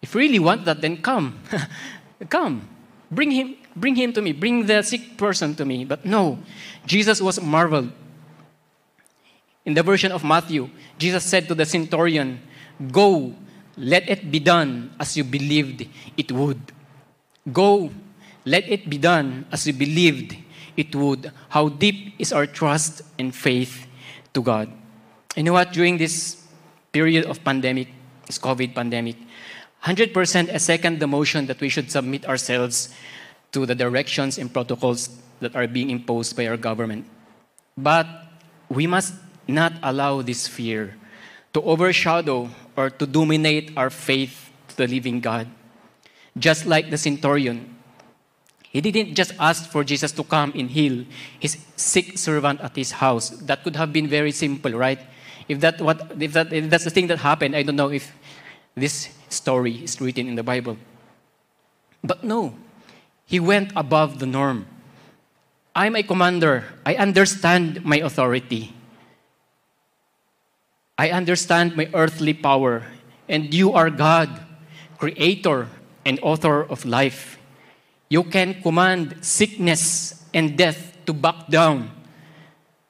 [0.02, 1.40] If you really want that, then come.
[2.30, 2.68] come.
[3.10, 4.34] Bring him, bring him to me.
[4.34, 5.86] Bring the sick person to me.
[5.86, 6.40] But no,
[6.86, 7.92] Jesus was marveled.
[9.64, 12.42] In the version of Matthew, Jesus said to the centurion,
[12.92, 13.34] Go,
[13.78, 16.60] let it be done as you believed it would.
[17.52, 17.92] Go,
[18.46, 20.38] let it be done as we believed
[20.78, 21.32] it would.
[21.50, 23.88] How deep is our trust and faith
[24.34, 24.72] to God?
[25.36, 25.74] You know what?
[25.74, 26.44] During this
[26.92, 27.90] period of pandemic,
[28.26, 29.18] this COVID pandemic,
[29.84, 32.94] 100% a second the motion that we should submit ourselves
[33.52, 37.06] to the directions and protocols that are being imposed by our government.
[37.78, 38.08] But
[38.70, 39.14] we must
[39.48, 40.96] not allow this fear
[41.54, 45.48] to overshadow or to dominate our faith to the living God.
[46.38, 47.75] Just like the centurion,
[48.76, 51.06] he didn't just ask for Jesus to come and heal
[51.40, 53.30] his sick servant at his house.
[53.30, 55.00] That could have been very simple, right?
[55.48, 58.12] If, that what, if, that, if that's the thing that happened, I don't know if
[58.76, 60.76] this story is written in the Bible.
[62.04, 62.54] But no,
[63.26, 64.66] he went above the norm.
[65.74, 66.66] I'm a commander.
[66.86, 68.74] I understand my authority.
[70.98, 72.84] I understand my earthly power,
[73.30, 74.30] and you are God,
[74.98, 75.70] creator
[76.04, 77.40] and author of life.
[78.10, 81.92] You can command sickness and death to back down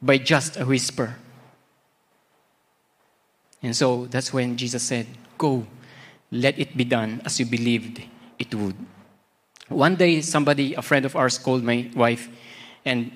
[0.01, 1.15] by just a whisper.
[3.62, 5.65] And so that's when Jesus said, Go,
[6.32, 8.01] let it be done as you believed
[8.38, 8.75] it would.
[9.69, 12.30] One day, somebody, a friend of ours, called my wife,
[12.86, 13.12] and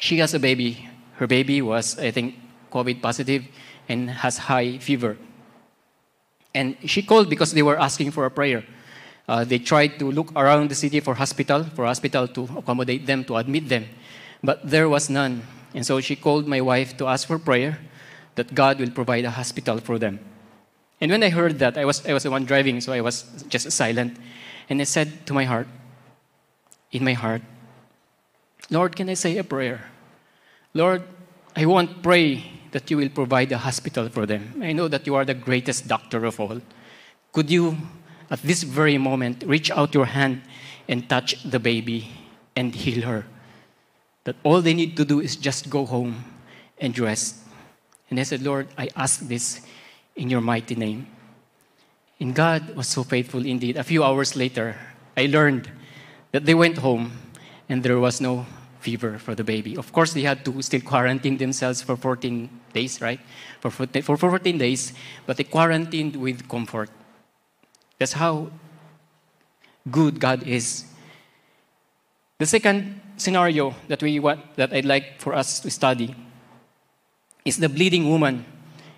[0.00, 0.88] she has a baby.
[1.16, 2.36] Her baby was, I think,
[2.72, 3.44] COVID positive
[3.88, 5.18] and has high fever.
[6.54, 8.64] And she called because they were asking for a prayer.
[9.28, 13.24] Uh, they tried to look around the city for hospital, for hospital to accommodate them,
[13.24, 13.84] to admit them.
[14.42, 15.42] But there was none.
[15.74, 17.78] And so she called my wife to ask for prayer
[18.36, 20.18] that God will provide a hospital for them.
[21.00, 23.24] And when I heard that, I was, I was the one driving, so I was
[23.48, 24.16] just silent.
[24.70, 25.68] And I said to my heart,
[26.90, 27.42] in my heart,
[28.70, 29.84] Lord, can I say a prayer?
[30.74, 31.02] Lord,
[31.54, 34.60] I won't pray that you will provide a hospital for them.
[34.62, 36.60] I know that you are the greatest doctor of all.
[37.32, 37.76] Could you,
[38.30, 40.42] at this very moment, reach out your hand
[40.88, 42.10] and touch the baby
[42.54, 43.26] and heal her?
[44.24, 46.24] That all they need to do is just go home
[46.78, 47.36] and rest.
[48.10, 49.60] And I said, Lord, I ask this
[50.16, 51.06] in your mighty name.
[52.20, 53.76] And God was so faithful indeed.
[53.76, 54.76] A few hours later,
[55.16, 55.70] I learned
[56.32, 57.12] that they went home
[57.68, 58.46] and there was no
[58.80, 59.76] fever for the baby.
[59.76, 63.20] Of course, they had to still quarantine themselves for 14 days, right?
[63.60, 64.92] For, for 14 days,
[65.26, 66.90] but they quarantined with comfort.
[67.98, 68.50] That's how
[69.90, 70.84] good God is.
[72.38, 76.14] The second scenario that we want that I'd like for us to study
[77.44, 78.44] is the bleeding woman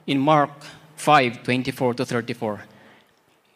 [0.06, 0.50] in Mark
[0.96, 2.64] 5, 24 to 34.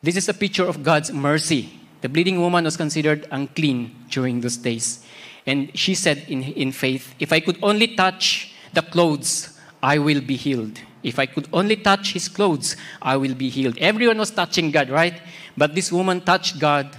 [0.02, 1.80] This is a picture of God's mercy.
[2.00, 5.04] The bleeding woman was considered unclean during those days.
[5.46, 10.20] And she said in, in faith, If I could only touch the clothes, I will
[10.20, 10.80] be healed.
[11.04, 13.76] If I could only touch his clothes, I will be healed.
[13.76, 15.20] Everyone was touching God, right?
[15.56, 16.96] But this woman touched God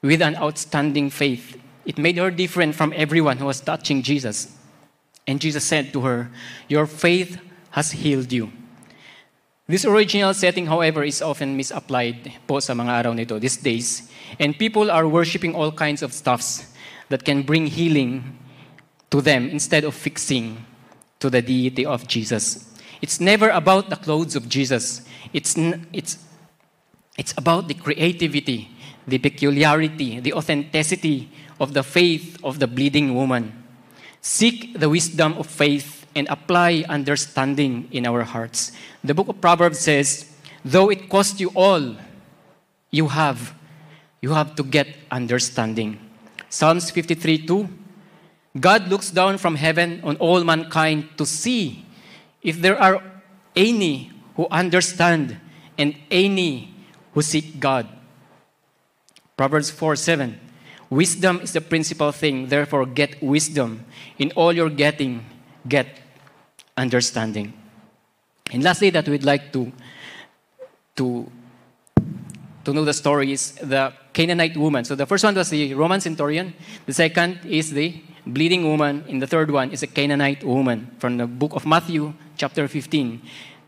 [0.00, 1.60] with an outstanding faith.
[1.84, 4.56] It made her different from everyone who was touching Jesus.
[5.26, 6.30] And Jesus said to her,
[6.66, 7.38] Your faith
[7.70, 8.50] has healed you.
[9.68, 14.10] This original setting, however, is often misapplied po sa mga araw nito, these days.
[14.40, 16.72] And people are worshiping all kinds of stuffs
[17.10, 18.38] that can bring healing
[19.10, 20.64] to them instead of fixing
[21.22, 22.66] to the deity of Jesus.
[23.00, 25.06] It's never about the clothes of Jesus.
[25.32, 25.54] It's,
[25.92, 26.18] it's,
[27.16, 28.68] it's about the creativity,
[29.06, 31.30] the peculiarity, the authenticity
[31.60, 33.54] of the faith of the bleeding woman.
[34.20, 38.72] Seek the wisdom of faith and apply understanding in our hearts.
[39.04, 40.26] The book of Proverbs says,
[40.64, 41.94] though it cost you all
[42.90, 43.54] you have,
[44.20, 45.98] you have to get understanding.
[46.48, 47.68] Psalms 53 2
[48.58, 51.86] God looks down from heaven on all mankind to see
[52.42, 53.02] if there are
[53.56, 55.38] any who understand
[55.78, 56.74] and any
[57.14, 57.88] who seek God.
[59.36, 60.38] Proverbs 4 7.
[60.90, 63.84] Wisdom is the principal thing, therefore, get wisdom.
[64.18, 65.24] In all your getting,
[65.66, 65.86] get
[66.76, 67.54] understanding.
[68.52, 69.72] And lastly, that we'd like to,
[70.96, 71.32] to,
[72.64, 74.84] to know the story is the Canaanite woman.
[74.84, 76.52] So the first one was the Roman centurion,
[76.84, 81.16] the second is the bleeding woman, and the third one is a Canaanite woman from
[81.16, 83.20] the book of Matthew, chapter 15.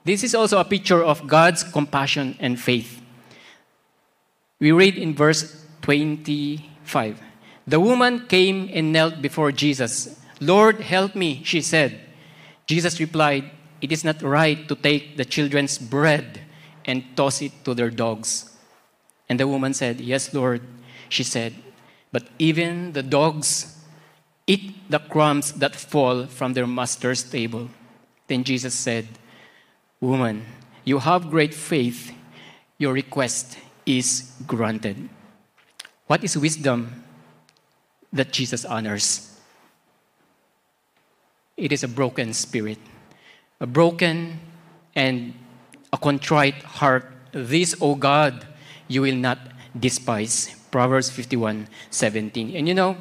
[0.04, 3.00] This is also a picture of God's compassion and faith.
[4.60, 7.20] We read in verse 25
[7.66, 10.20] The woman came and knelt before Jesus.
[10.40, 11.98] Lord, help me, she said.
[12.66, 16.40] Jesus replied, It is not right to take the children's bread
[16.84, 18.50] and toss it to their dogs.
[19.28, 20.62] And the woman said, Yes, Lord.
[21.08, 21.54] She said,
[22.12, 23.73] But even the dogs
[24.46, 27.68] eat the crumbs that fall from their master's table.
[28.26, 29.08] Then Jesus said,
[30.00, 30.44] Woman,
[30.84, 32.12] you have great faith.
[32.78, 35.08] Your request is granted.
[36.06, 37.04] What is wisdom
[38.12, 39.40] that Jesus honors?
[41.56, 42.78] It is a broken spirit,
[43.60, 44.40] a broken
[44.94, 45.34] and
[45.92, 47.06] a contrite heart.
[47.32, 48.46] This, O God,
[48.88, 49.38] you will not
[49.78, 50.54] despise.
[50.70, 52.56] Proverbs 51 17.
[52.56, 52.96] And you know,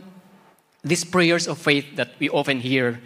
[0.84, 3.02] these prayers of faith that we often hear,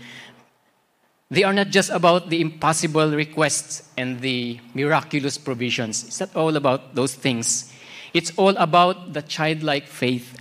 [1.30, 6.04] they are not just about the impossible requests and the miraculous provisions.
[6.06, 7.72] It's not all about those things.
[8.14, 10.40] It's all about the childlike faith.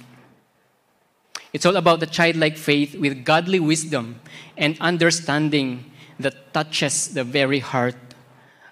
[1.53, 4.21] It's all about the childlike faith with godly wisdom
[4.57, 7.97] and understanding that touches the very heart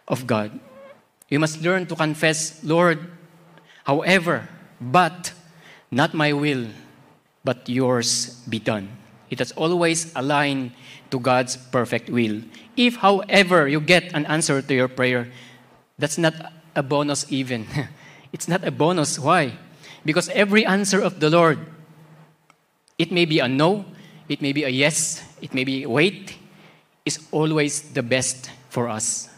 [0.07, 0.59] of God.
[1.29, 3.11] You must learn to confess, Lord,
[3.85, 4.49] however,
[4.81, 5.33] but
[5.91, 6.69] not my will,
[7.45, 8.89] but yours be done.
[9.31, 10.73] It has always aligned
[11.11, 12.41] to God's perfect will.
[12.77, 15.29] If, however, you get an answer to your prayer,
[15.99, 16.35] that's not
[16.75, 17.67] a bonus even.
[18.33, 19.19] it's not a bonus.
[19.19, 19.57] Why?
[20.05, 21.59] Because every answer of the Lord,
[22.99, 23.85] it may be a no,
[24.29, 26.37] it may be a yes, it may be wait,
[27.05, 29.29] is always the best for us.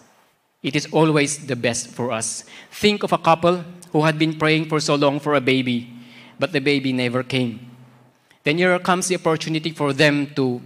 [0.63, 2.45] It is always the best for us.
[2.71, 5.93] Think of a couple who had been praying for so long for a baby,
[6.39, 7.66] but the baby never came.
[8.47, 10.63] Then here comes the opportunity for them to,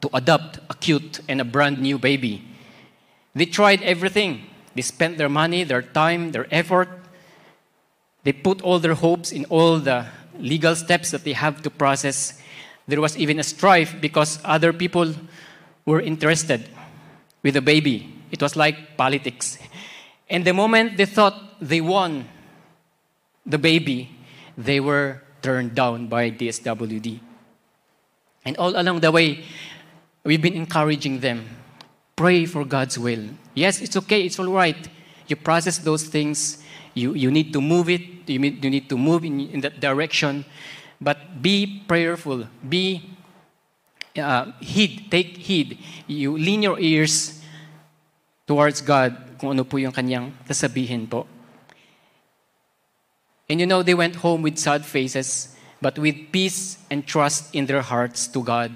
[0.00, 2.42] to adopt a cute and a brand new baby.
[3.36, 4.42] They tried everything.
[4.74, 6.88] They spent their money, their time, their effort.
[8.24, 10.06] They put all their hopes in all the
[10.40, 12.42] legal steps that they have to process.
[12.88, 15.14] There was even a strife because other people
[15.86, 16.68] were interested
[17.44, 18.12] with the baby.
[18.32, 19.56] It was like politics.
[20.28, 22.28] And the moment they thought they won
[23.46, 24.10] the baby,
[24.56, 27.24] they were turned down by DSWD.
[28.44, 29.48] And all along the way,
[30.28, 31.48] we've been encouraging them
[32.12, 33.32] pray for God's will.
[33.54, 34.76] Yes, it's okay, it's all right.
[35.24, 36.60] You process those things,
[36.92, 39.80] you, you need to move it, you need, you need to move in, in that
[39.80, 40.44] direction,
[41.00, 43.08] but be prayerful, be
[44.18, 45.78] uh, heed, take heed.
[46.06, 47.40] You lean your ears
[48.46, 51.24] towards God kung ano po yung kanyang sasabihin po.
[53.48, 57.66] And you know, they went home with sad faces, but with peace and trust in
[57.66, 58.74] their hearts to God.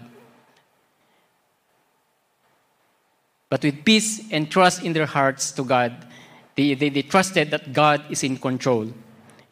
[3.51, 6.07] But with peace and trust in their hearts to God,
[6.57, 8.89] they, they, they trusted that God is in control.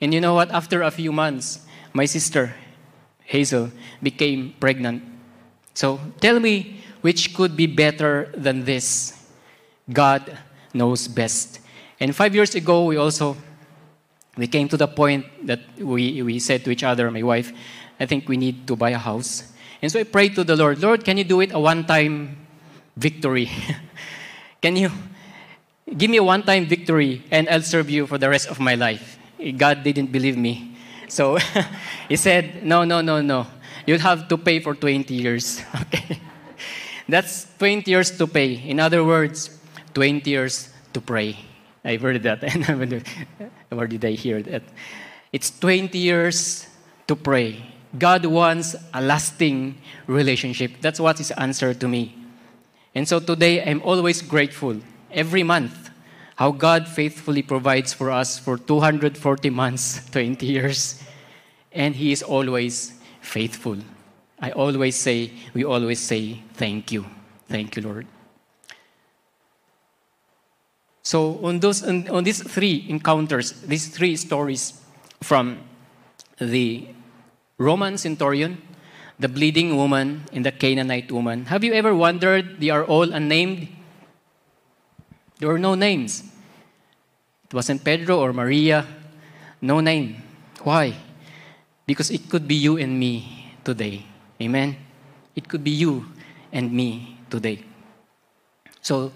[0.00, 0.50] And you know what?
[0.50, 2.54] After a few months, my sister,
[3.24, 3.70] Hazel,
[4.02, 5.02] became pregnant.
[5.74, 9.22] So tell me which could be better than this.
[9.92, 10.38] God
[10.72, 11.60] knows best.
[11.98, 13.36] And five years ago, we also
[14.36, 17.52] we came to the point that we, we said to each other, my wife,
[17.98, 19.52] I think we need to buy a house.
[19.82, 22.36] And so I prayed to the Lord, Lord, can you do it a one time
[22.96, 23.50] victory?
[24.62, 24.90] can you
[25.96, 28.74] give me a one time victory and I'll serve you for the rest of my
[28.74, 29.18] life?
[29.56, 30.76] God didn't believe me.
[31.08, 31.38] So
[32.08, 33.46] he said, No, no, no, no.
[33.86, 35.62] You'll have to pay for 20 years.
[35.80, 36.20] Okay?
[37.08, 38.52] That's 20 years to pay.
[38.54, 39.58] In other words,
[39.94, 41.36] 20 years to pray.
[41.84, 42.42] I've heard that.
[43.70, 44.62] And where did I hear that?
[45.32, 46.66] It's 20 years
[47.06, 47.62] to pray.
[47.98, 50.72] God wants a lasting relationship.
[50.80, 52.14] That's what his answer to me.
[52.94, 54.80] And so today, I'm always grateful
[55.12, 55.90] every month
[56.40, 61.02] how God faithfully provides for us for 240 months, 20 years.
[61.70, 63.76] And He is always faithful.
[64.40, 67.04] I always say, we always say, thank you.
[67.46, 68.06] Thank you, Lord.
[71.02, 74.80] So on those on, on these three encounters, these three stories
[75.22, 75.58] from
[76.38, 76.88] the
[77.58, 78.60] Roman centurion,
[79.18, 83.68] the bleeding woman, and the Canaanite woman, have you ever wondered they are all unnamed?
[85.38, 86.22] There were no names.
[87.44, 88.86] It wasn't Pedro or Maria,
[89.60, 90.22] no name.
[90.62, 90.94] Why?
[91.86, 94.04] Because it could be you and me today.
[94.40, 94.76] Amen.
[95.34, 96.06] It could be you
[96.52, 97.64] and me today.
[98.80, 99.12] So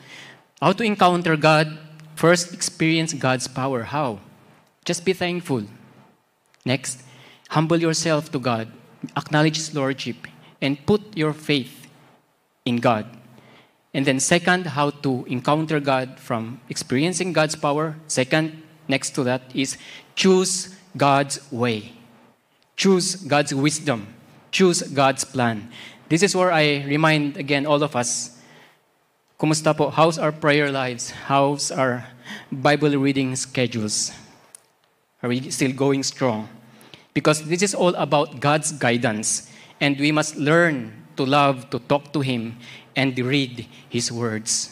[0.61, 1.79] how to encounter God?
[2.15, 3.83] First, experience God's power.
[3.83, 4.21] How?
[4.85, 5.65] Just be thankful.
[6.65, 7.03] Next,
[7.51, 8.69] humble yourself to God,
[9.17, 10.17] acknowledge His Lordship,
[10.61, 11.89] and put your faith
[12.65, 13.07] in God.
[13.93, 17.97] And then, second, how to encounter God from experiencing God's power.
[18.09, 19.77] Second, next to that, is
[20.17, 21.93] choose God's way.
[22.77, 24.15] Choose God's wisdom.
[24.51, 25.71] Choose God's plan.
[26.09, 28.39] This is where I remind again all of us
[29.35, 29.91] Kumusta po?
[29.91, 31.11] How's our prayer lives?
[31.11, 32.07] How's our
[32.53, 34.15] Bible reading schedules?
[35.23, 36.49] Are we still going strong?
[37.15, 42.13] Because this is all about God's guidance, and we must learn to love, to talk
[42.13, 42.59] to Him,
[42.95, 44.71] and read His words.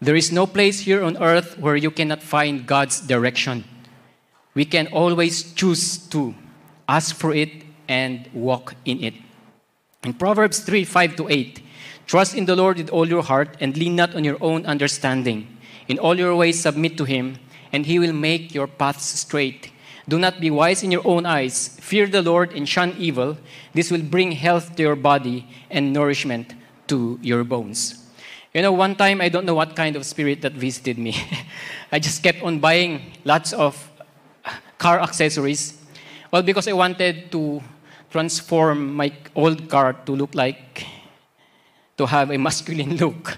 [0.00, 3.64] There is no place here on earth where you cannot find God's direction.
[4.54, 6.34] We can always choose to
[6.88, 7.50] ask for it
[7.88, 9.14] and walk in it.
[10.02, 11.60] In Proverbs 3 5 to 8,
[12.08, 15.46] Trust in the Lord with all your heart and lean not on your own understanding.
[15.88, 17.36] In all your ways, submit to Him,
[17.70, 19.70] and He will make your paths straight.
[20.08, 21.76] Do not be wise in your own eyes.
[21.80, 23.36] Fear the Lord and shun evil.
[23.74, 26.54] This will bring health to your body and nourishment
[26.86, 28.02] to your bones.
[28.54, 31.14] You know, one time, I don't know what kind of spirit that visited me.
[31.92, 33.76] I just kept on buying lots of
[34.78, 35.76] car accessories.
[36.30, 37.62] Well, because I wanted to
[38.10, 40.86] transform my old car to look like
[41.98, 43.36] to have a masculine look.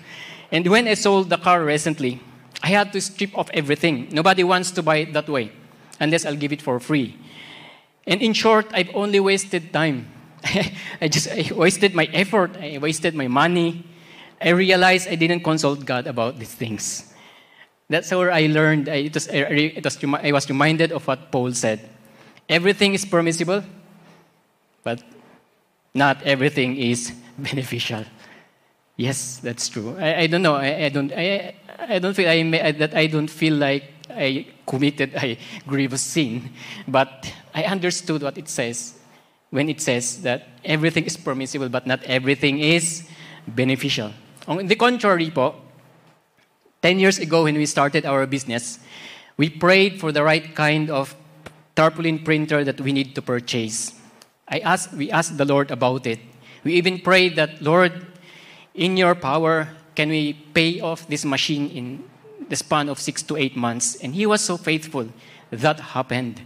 [0.52, 2.20] And when I sold the car recently,
[2.62, 4.08] I had to strip off everything.
[4.12, 5.50] Nobody wants to buy it that way
[5.98, 7.16] unless I'll give it for free.
[8.06, 10.10] And in short, I've only wasted time.
[11.00, 13.84] I just I wasted my effort, I wasted my money.
[14.40, 17.12] I realized I didn't consult God about these things.
[17.90, 21.52] That's where I learned, I, it was, it was, I was reminded of what Paul
[21.52, 21.90] said.
[22.48, 23.62] Everything is permissible,
[24.82, 25.02] but
[25.92, 28.04] not everything is beneficial.
[29.00, 29.96] Yes, that's true.
[29.98, 30.56] I, I don't know.
[30.56, 31.10] I, I don't.
[31.10, 31.54] I,
[31.88, 36.50] I don't feel I may, that I don't feel like I committed a grievous sin,
[36.86, 39.00] but I understood what it says
[39.48, 43.08] when it says that everything is permissible, but not everything is
[43.48, 44.12] beneficial.
[44.46, 45.54] On the contrary, po,
[46.82, 48.80] 10 years ago when we started our business,
[49.38, 51.16] we prayed for the right kind of
[51.74, 53.94] tarpaulin printer that we need to purchase.
[54.46, 56.20] I asked, we asked the Lord about it.
[56.64, 58.09] We even prayed that, Lord,
[58.74, 62.04] in your power, can we pay off this machine in
[62.48, 63.96] the span of six to eight months?
[63.96, 65.08] And he was so faithful.
[65.50, 66.40] That happened.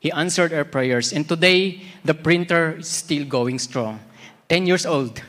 [0.00, 1.12] He answered our prayers.
[1.12, 4.00] And today, the printer is still going strong.
[4.48, 5.20] 10 years old.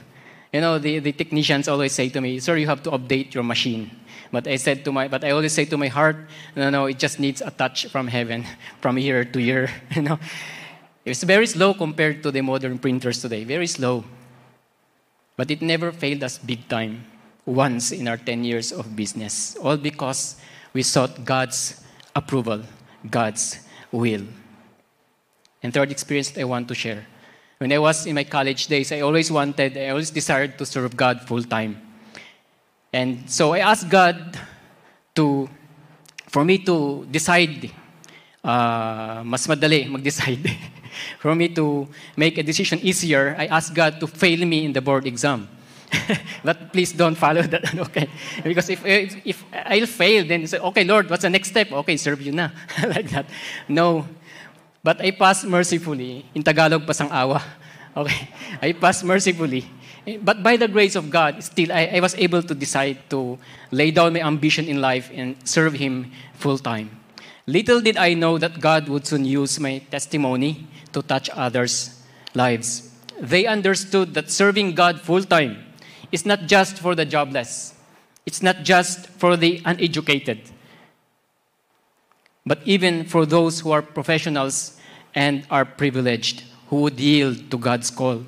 [0.53, 3.43] You know, the, the technicians always say to me, Sir, you have to update your
[3.43, 3.91] machine.
[4.31, 6.17] But I said to my, but I always say to my heart,
[6.55, 8.45] no, no, it just needs a touch from heaven,
[8.81, 9.69] from year to year.
[9.95, 10.19] You know,
[11.03, 13.43] it's very slow compared to the modern printers today.
[13.43, 14.03] Very slow.
[15.35, 17.05] But it never failed us big time
[17.45, 20.37] once in our 10 years of business, all because
[20.73, 21.81] we sought God's
[22.15, 22.63] approval,
[23.09, 23.59] God's
[23.91, 24.23] will.
[25.61, 27.05] And third experience I want to share.
[27.57, 30.95] When I was in my college days, I always wanted, I always desired to serve
[30.95, 31.81] God full time.
[32.91, 34.37] And so I asked God
[35.15, 35.49] to,
[36.27, 37.71] for me to decide,
[38.43, 40.51] uh, mas madali mag-decide.
[41.19, 44.81] For me to make a decision easier, I asked God to fail me in the
[44.81, 45.49] board exam.
[46.43, 48.09] but please don't follow that, okay?
[48.43, 51.71] Because if, if, I'll fail, then say, okay, Lord, what's the next step?
[51.71, 52.49] Okay, serve you na.
[52.87, 53.25] like that.
[53.67, 54.07] No.
[54.83, 56.25] But I passed mercifully.
[56.33, 57.41] In Tagalog, pasang awa.
[57.95, 58.29] Okay.
[58.61, 59.65] I passed mercifully.
[60.21, 63.39] But by the grace of God, still, I, I was able to decide to
[63.71, 66.91] lay down my ambition in life and serve Him full time.
[67.47, 72.01] Little did I know that God would soon use my testimony to touch others'
[72.33, 72.89] lives.
[73.19, 75.63] They understood that serving God full time
[76.11, 77.75] is not just for the jobless,
[78.25, 80.41] it's not just for the uneducated,
[82.45, 84.79] but even for those who are professionals
[85.13, 88.25] and are privileged, who would yield to God's call.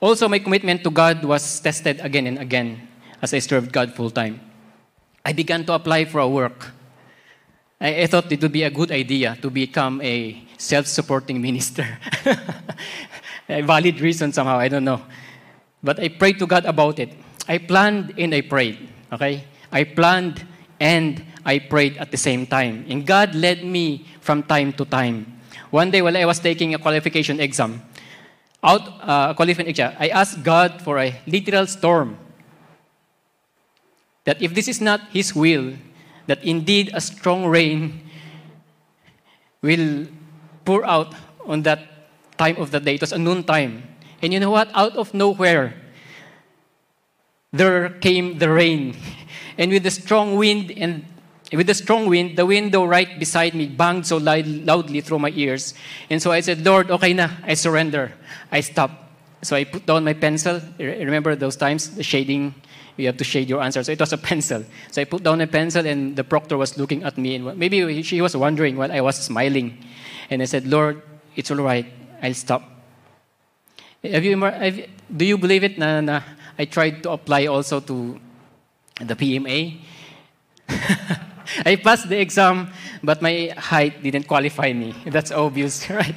[0.00, 2.88] Also, my commitment to God was tested again and again.
[3.24, 4.38] as I served God full time.
[5.24, 6.72] I began to apply for a work.
[7.80, 11.86] I, I thought it would be a good idea to become a self supporting minister.
[13.48, 15.02] a valid reason somehow, I don't know.
[15.82, 17.12] But I prayed to God about it.
[17.48, 18.88] I planned and I prayed.
[19.12, 19.44] Okay?
[19.70, 20.46] I planned
[20.80, 22.86] and I prayed at the same time.
[22.88, 25.40] And God led me from time to time.
[25.70, 27.82] One day while I was taking a qualification exam,
[28.62, 32.16] out uh, qualifying exam, I asked God for a literal storm.
[34.24, 35.74] That if this is not His will,
[36.26, 38.08] that indeed a strong rain
[39.60, 40.06] will
[40.64, 41.14] pour out
[41.46, 41.80] on that
[42.38, 42.94] time of the day.
[42.94, 43.82] It was a noon time.
[44.22, 44.70] And you know what?
[44.74, 45.74] Out of nowhere,
[47.52, 48.96] there came the rain.
[49.56, 51.06] And with the strong wind and
[51.52, 55.30] with the strong wind, the window right beside me banged so loud, loudly through my
[55.30, 55.74] ears.
[56.10, 58.12] And so I said, Lord, okay na, I surrender.
[58.50, 58.90] I stop.
[59.42, 60.60] So I put down my pencil.
[60.78, 62.54] Remember those times, the shading,
[62.96, 63.82] you have to shade your answer.
[63.82, 64.64] So it was a pencil.
[64.90, 67.36] So I put down a pencil, and the proctor was looking at me.
[67.36, 69.84] And maybe she was wondering while I was smiling.
[70.30, 71.02] And I said, Lord,
[71.36, 71.86] it's all right.
[72.22, 72.62] I'll stop.
[74.02, 74.80] Have you, have,
[75.16, 76.20] do you believe it na, na
[76.58, 78.20] I tried to apply also to
[79.00, 79.80] the PMA?
[81.66, 82.70] I passed the exam,
[83.02, 84.94] but my height didn't qualify me.
[85.06, 86.14] That's obvious, right?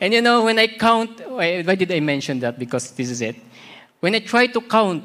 [0.00, 2.58] and you know, when I count, why, why did I mention that?
[2.58, 3.36] Because this is it.
[4.00, 5.04] When I try to count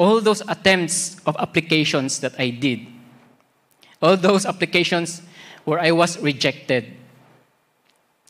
[0.00, 2.86] all those attempts of applications that I did,
[4.00, 5.20] all those applications
[5.68, 6.96] where I was rejected,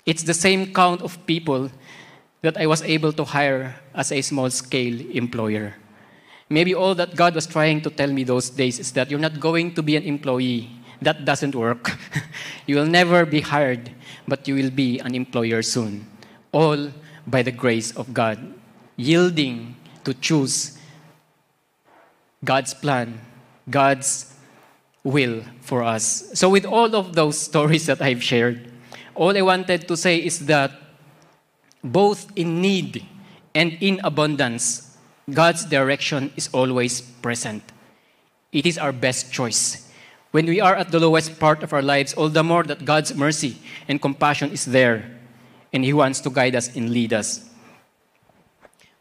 [0.05, 1.71] it's the same count of people
[2.43, 5.77] that I was able to hire as a small scale employer.
[6.49, 9.39] Maybe all that God was trying to tell me those days is that you're not
[9.39, 10.69] going to be an employee.
[11.01, 11.97] That doesn't work.
[12.67, 13.93] you will never be hired,
[14.27, 16.11] but you will be an employer soon.
[16.51, 16.91] All
[17.29, 18.43] by the grace of God,
[18.97, 20.80] yielding to choose
[22.45, 23.21] God's plan,
[23.69, 24.35] God's
[25.05, 26.31] will for us.
[26.35, 28.71] So, with all of those stories that I've shared,
[29.15, 30.73] all I wanted to say is that
[31.83, 33.05] both in need
[33.55, 34.97] and in abundance,
[35.31, 37.63] God's direction is always present.
[38.53, 39.89] It is our best choice.
[40.31, 43.15] When we are at the lowest part of our lives, all the more that God's
[43.15, 43.57] mercy
[43.89, 45.19] and compassion is there,
[45.73, 47.49] and He wants to guide us and lead us.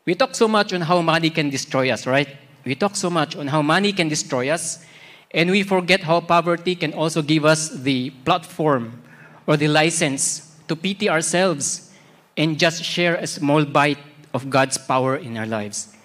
[0.05, 2.29] We talk so much on how money can destroy us, right?
[2.65, 4.85] We talk so much on how money can destroy us,
[5.31, 9.01] and we forget how poverty can also give us the platform
[9.47, 11.91] or the license to pity ourselves
[12.37, 13.99] and just share a small bite
[14.33, 15.95] of God's power in our lives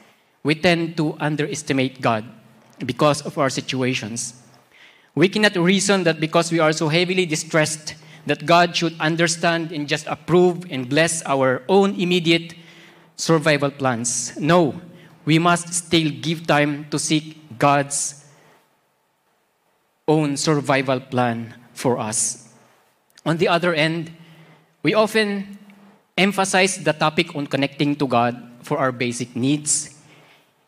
[0.44, 2.24] we tend to underestimate God
[2.84, 4.34] because of our situations.
[5.14, 7.94] We cannot reason that because we are so heavily distressed,
[8.26, 12.55] that God should understand and just approve and bless our own immediate
[13.16, 14.36] survival plans.
[14.38, 14.80] No,
[15.24, 18.24] we must still give time to seek God's
[20.06, 22.48] own survival plan for us.
[23.24, 24.12] On the other end,
[24.82, 25.58] we often
[26.16, 29.94] emphasize the topic on connecting to God for our basic needs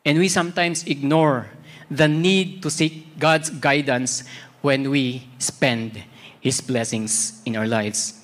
[0.07, 1.51] and we sometimes ignore
[1.91, 4.23] the need to seek God's guidance
[4.63, 6.01] when we spend
[6.41, 8.15] His blessings in our lives.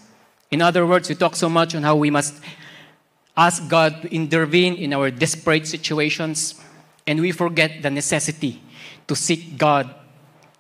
[0.53, 2.41] In other words, we talk so much on how we must
[3.37, 6.61] ask God to intervene in our desperate situations,
[7.07, 8.63] and we forget the necessity
[9.09, 9.93] to seek God,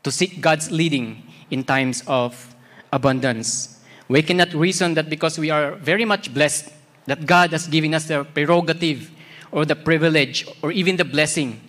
[0.03, 2.55] to seek God's leading in times of
[2.93, 3.81] abundance.
[4.09, 6.73] We cannot reason that because we are very much blessed,
[7.07, 9.11] that God has given us the prerogative
[9.51, 11.61] or the privilege or even the blessing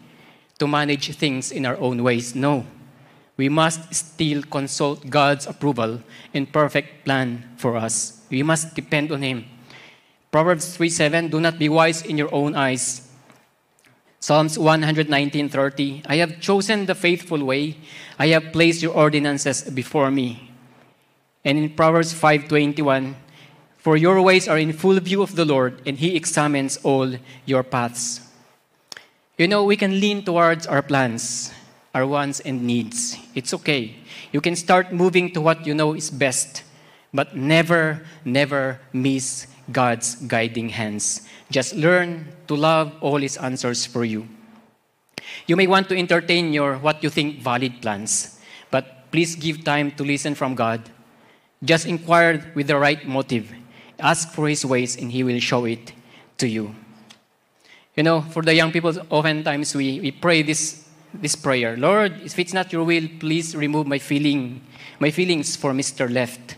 [0.60, 2.36] to manage things in our own ways.
[2.36, 2.66] No.
[3.36, 6.02] We must still consult God's approval
[6.34, 8.22] and perfect plan for us.
[8.30, 9.46] We must depend on Him.
[10.34, 13.06] Proverbs 3 7 Do not be wise in your own eyes.
[14.20, 17.78] Psalms 119:30 I have chosen the faithful way.
[18.18, 20.50] I have placed your ordinances before me.
[21.46, 23.14] And in Proverbs 5:21
[23.78, 27.14] for your ways are in full view of the Lord, and He examines all
[27.46, 28.22] your paths.
[29.38, 31.54] You know, we can lean towards our plans,
[31.94, 33.20] our wants and needs.
[33.36, 34.02] It's okay.
[34.32, 36.64] You can start moving to what you know is best,
[37.14, 41.28] but never, never miss God's guiding hands.
[41.52, 44.28] Just learn to love all His answers for you.
[45.48, 48.40] You may want to entertain your what you think valid plans,
[48.72, 50.82] but please give time to listen from God.
[51.64, 53.54] Just inquire with the right motive
[54.00, 55.94] Ask for His ways, and He will show it
[56.38, 56.76] to you.
[57.96, 62.38] You know, for the young people, oftentimes we, we pray this, this prayer Lord, if
[62.40, 64.62] it's not your will, please remove my feeling,
[65.00, 66.12] my feelings for Mr.
[66.12, 66.58] Left.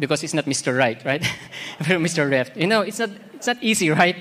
[0.00, 0.76] Because it's not Mr.
[0.76, 1.22] Right, right?
[1.78, 2.28] Mr.
[2.28, 2.56] Left.
[2.56, 4.16] You know, it's not, it's not easy, right?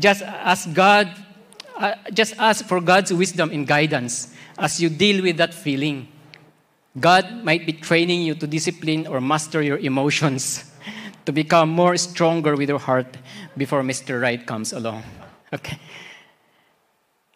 [0.00, 1.14] Just ask God
[1.78, 6.08] uh, just ask for God's wisdom and guidance as you deal with that feeling.
[6.98, 10.64] God might be training you to discipline or master your emotions,
[11.24, 13.16] to become more stronger with your heart
[13.56, 14.20] before Mr.
[14.20, 15.02] Right comes along.
[15.50, 15.78] Okay.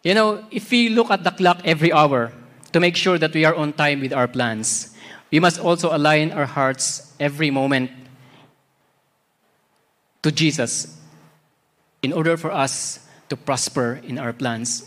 [0.03, 2.31] You know, if we look at the clock every hour
[2.73, 4.92] to make sure that we are on time with our plans,
[5.33, 7.89] we must also align our hearts every moment
[10.21, 11.01] to Jesus
[12.03, 14.85] in order for us to prosper in our plans.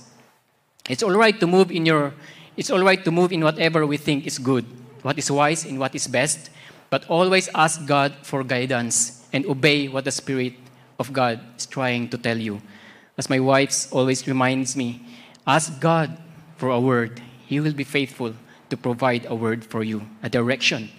[0.89, 2.15] It's all right to move in your
[2.57, 4.65] it's all right to move in whatever we think is good,
[5.03, 6.49] what is wise and what is best,
[6.91, 10.55] but always ask God for guidance and obey what the Spirit
[11.01, 12.63] of God is trying to tell you.
[13.19, 15.03] As my wife always reminds me,
[15.45, 16.17] ask God
[16.57, 17.21] for a word.
[17.47, 18.33] He will be faithful
[18.71, 20.91] to provide a word for you, a direction.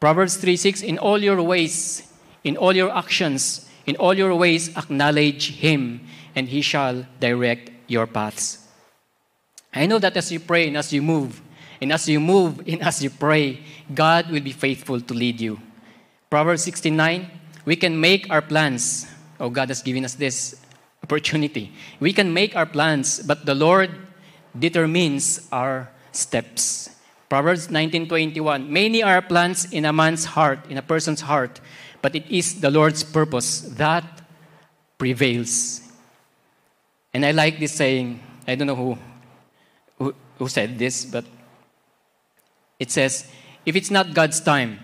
[0.00, 2.06] Proverbs 3 6 In all your ways,
[2.42, 6.00] in all your actions, in all your ways, acknowledge Him,
[6.34, 8.58] and He shall direct your paths.
[9.72, 11.40] I know that as you pray and as you move,
[11.80, 13.60] and as you move and as you pray,
[13.92, 15.60] God will be faithful to lead you.
[16.30, 17.30] Proverbs 69
[17.64, 19.06] we can make our plans.
[19.40, 20.56] Oh, God has given us this
[21.02, 21.72] opportunity.
[21.98, 23.90] We can make our plans, but the Lord
[24.58, 26.90] determines our steps.
[27.34, 31.60] Proverbs 19:21 Many are plans in a man's heart, in a person's heart,
[32.00, 34.04] but it is the Lord's purpose that
[34.98, 35.82] prevails.
[37.12, 38.22] And I like this saying.
[38.46, 38.98] I don't know who
[39.98, 41.24] who, who said this, but
[42.78, 43.26] it says,
[43.66, 44.78] if it's not God's time,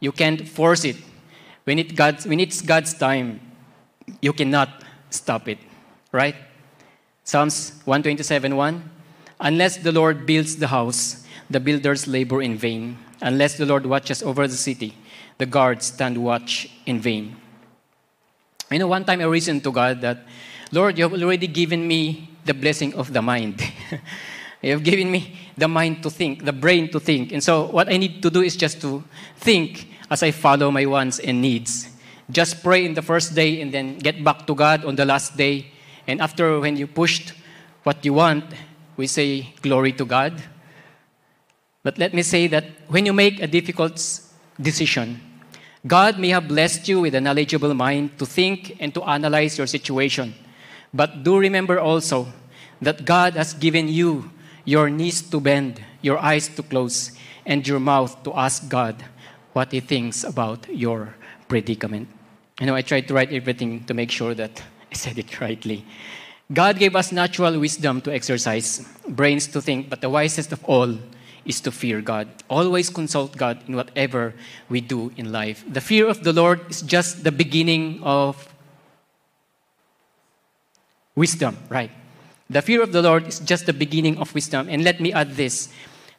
[0.00, 0.96] you can't force it.
[1.62, 3.38] When, it God's, when it's God's time,
[4.20, 5.58] you cannot stop it.
[6.10, 6.34] Right?
[7.22, 8.90] Psalms 127 1.
[9.40, 12.98] Unless the Lord builds the house, the builders labor in vain.
[13.22, 14.94] Unless the Lord watches over the city,
[15.38, 17.36] the guards stand watch in vain.
[18.70, 20.26] You know, one time I reasoned to God that,
[20.70, 23.60] Lord, you have already given me the blessing of the mind.
[24.62, 27.32] you have given me the mind to think, the brain to think.
[27.32, 29.02] And so what I need to do is just to
[29.36, 31.88] think as I follow my wants and needs.
[32.30, 35.36] Just pray in the first day and then get back to God on the last
[35.36, 35.66] day.
[36.06, 37.32] And after, when you pushed
[37.82, 38.44] what you want,
[39.00, 40.40] we say, Glory to God.
[41.82, 43.96] But let me say that when you make a difficult
[44.60, 45.20] decision,
[45.86, 49.66] God may have blessed you with a knowledgeable mind to think and to analyze your
[49.66, 50.34] situation.
[50.92, 52.28] But do remember also
[52.82, 54.30] that God has given you
[54.66, 57.12] your knees to bend, your eyes to close,
[57.46, 59.02] and your mouth to ask God
[59.54, 61.14] what He thinks about your
[61.48, 62.08] predicament.
[62.60, 65.86] You know, I tried to write everything to make sure that I said it rightly.
[66.52, 70.98] God gave us natural wisdom to exercise, brains to think, but the wisest of all
[71.44, 72.28] is to fear God.
[72.48, 74.34] Always consult God in whatever
[74.68, 75.64] we do in life.
[75.66, 78.52] The fear of the Lord is just the beginning of
[81.14, 81.90] wisdom, right?
[82.48, 84.68] The fear of the Lord is just the beginning of wisdom.
[84.68, 85.68] And let me add this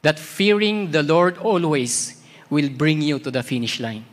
[0.01, 4.05] that fearing the Lord always will bring you to the finish line.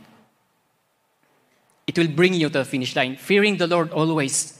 [1.87, 3.15] It will bring you to the finish line.
[3.15, 4.58] Fearing the Lord always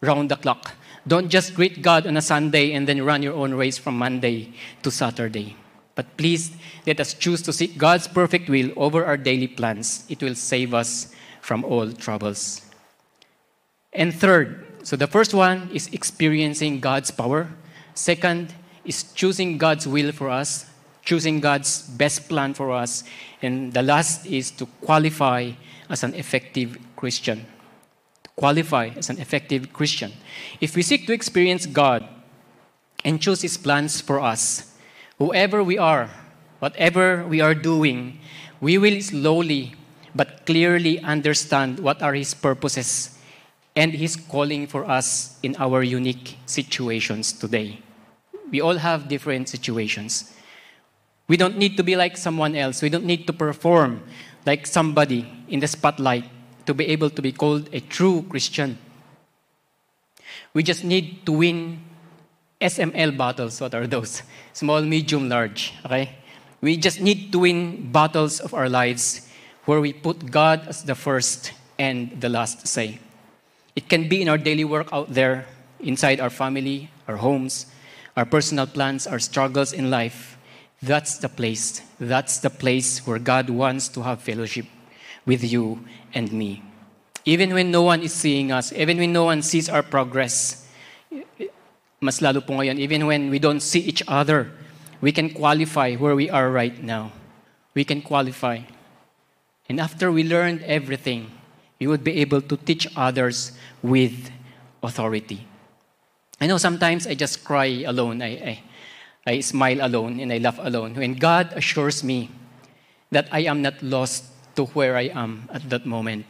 [0.00, 0.72] round the clock.
[1.06, 4.52] Don't just greet God on a Sunday and then run your own race from Monday
[4.82, 5.56] to Saturday.
[5.94, 6.52] But please
[6.86, 10.04] let us choose to seek God's perfect will over our daily plans.
[10.08, 12.62] It will save us from all troubles.
[13.92, 17.48] And third, so the first one is experiencing God's power.
[17.94, 20.66] Second is choosing God's will for us,
[21.04, 23.04] choosing God's best plan for us.
[23.42, 25.52] And the last is to qualify
[25.88, 27.44] as an effective Christian.
[28.40, 30.16] Qualify as an effective Christian.
[30.62, 32.08] If we seek to experience God
[33.04, 34.72] and choose His plans for us,
[35.18, 36.08] whoever we are,
[36.58, 38.18] whatever we are doing,
[38.58, 39.74] we will slowly
[40.16, 43.18] but clearly understand what are His purposes
[43.76, 47.80] and His calling for us in our unique situations today.
[48.50, 50.32] We all have different situations.
[51.28, 52.80] We don't need to be like someone else.
[52.80, 54.00] We don't need to perform
[54.46, 56.24] like somebody in the spotlight
[56.70, 58.78] to be able to be called a true Christian.
[60.54, 61.82] We just need to win
[62.60, 63.60] SML battles.
[63.60, 64.22] What are those?
[64.52, 65.74] Small, medium, large.
[65.84, 66.14] Okay?
[66.60, 69.28] We just need to win battles of our lives
[69.64, 73.00] where we put God as the first and the last say.
[73.74, 75.46] It can be in our daily work out there,
[75.80, 77.66] inside our family, our homes,
[78.16, 80.38] our personal plans, our struggles in life.
[80.82, 81.82] That's the place.
[81.98, 84.66] That's the place where God wants to have fellowship
[85.26, 85.80] with you
[86.14, 86.62] and me.
[87.24, 90.66] Even when no one is seeing us, even when no one sees our progress,
[92.00, 94.50] mas lalo po ngayon, even when we don't see each other,
[95.00, 97.12] we can qualify where we are right now.
[97.74, 98.60] We can qualify.
[99.68, 101.30] And after we learned everything,
[101.78, 103.52] we would be able to teach others
[103.82, 104.30] with
[104.82, 105.46] authority.
[106.40, 108.22] I know sometimes I just cry alone.
[108.22, 108.62] I, I,
[109.26, 110.94] I smile alone and I laugh alone.
[110.94, 112.30] When God assures me
[113.10, 114.24] that I am not lost
[114.56, 116.26] to where I am at that moment,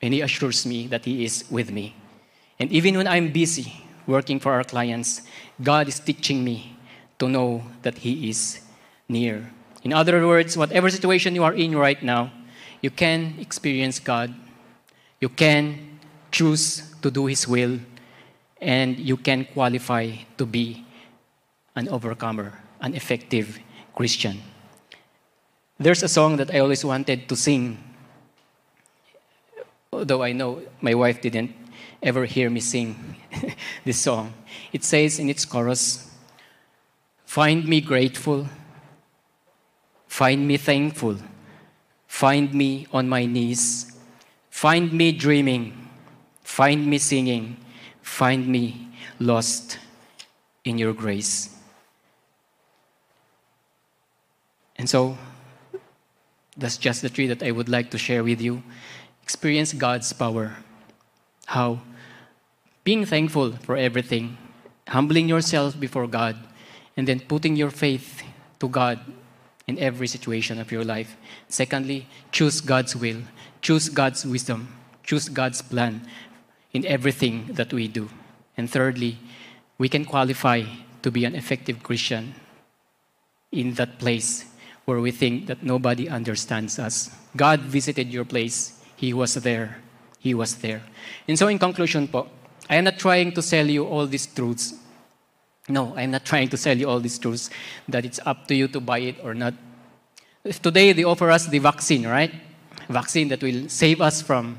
[0.00, 1.94] and He assures me that He is with me.
[2.58, 5.22] And even when I'm busy working for our clients,
[5.62, 6.76] God is teaching me
[7.18, 8.60] to know that He is
[9.08, 9.50] near.
[9.82, 12.32] In other words, whatever situation you are in right now,
[12.80, 14.34] you can experience God.
[15.20, 15.98] You can
[16.30, 17.78] choose to do His will,
[18.60, 20.84] and you can qualify to be
[21.74, 23.58] an overcomer, an effective
[23.94, 24.42] Christian.
[25.78, 27.78] There's a song that I always wanted to sing,
[29.92, 31.54] although I know my wife didn't
[32.02, 33.16] ever hear me sing
[33.84, 34.34] this song.
[34.72, 36.10] It says in its chorus,
[37.24, 38.48] Find me grateful,
[40.08, 41.18] find me thankful,
[42.08, 43.92] find me on my knees,
[44.50, 45.88] find me dreaming,
[46.42, 47.56] find me singing,
[48.02, 48.88] find me
[49.20, 49.78] lost
[50.64, 51.54] in your grace.
[54.76, 55.18] And so,
[56.58, 58.62] that's just the tree that I would like to share with you.
[59.22, 60.56] Experience God's power.
[61.46, 61.80] How?
[62.82, 64.36] Being thankful for everything,
[64.88, 66.36] humbling yourself before God,
[66.96, 68.22] and then putting your faith
[68.58, 68.98] to God
[69.68, 71.16] in every situation of your life.
[71.48, 73.22] Secondly, choose God's will,
[73.62, 74.68] choose God's wisdom,
[75.04, 76.02] choose God's plan
[76.72, 78.08] in everything that we do.
[78.56, 79.18] And thirdly,
[79.78, 80.64] we can qualify
[81.02, 82.34] to be an effective Christian
[83.52, 84.44] in that place
[84.88, 87.10] where we think that nobody understands us.
[87.36, 88.80] God visited your place.
[88.96, 89.76] He was there.
[90.18, 90.80] He was there.
[91.28, 92.26] And so in conclusion po,
[92.70, 94.72] I am not trying to sell you all these truths.
[95.68, 97.50] No, I'm not trying to sell you all these truths
[97.86, 99.52] that it's up to you to buy it or not.
[100.42, 102.32] If today they offer us the vaccine, right?
[102.88, 104.58] Vaccine that will save us from,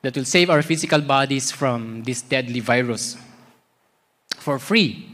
[0.00, 3.18] that will save our physical bodies from this deadly virus
[4.38, 5.12] for free.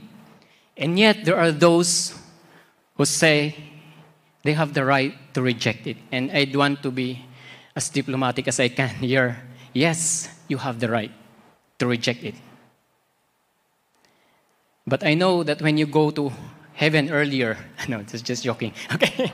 [0.77, 2.15] And yet there are those
[2.97, 3.74] who say,
[4.45, 5.97] they have the right to reject it.
[6.13, 7.25] And I'd want to be
[7.75, 9.43] as diplomatic as I can here.
[9.73, 11.11] Yes, you have the right
[11.79, 12.35] to reject it.
[14.87, 16.31] But I know that when you go to
[16.75, 17.57] heaven earlier,
[17.89, 19.33] no, it's just joking, okay?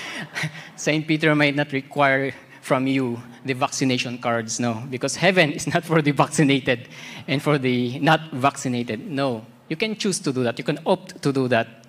[0.76, 1.06] St.
[1.06, 2.32] Peter might not require
[2.62, 6.88] from you the vaccination cards, no, because heaven is not for the vaccinated
[7.26, 9.06] and for the not vaccinated.
[9.10, 10.58] No, you can choose to do that.
[10.58, 11.84] You can opt to do that.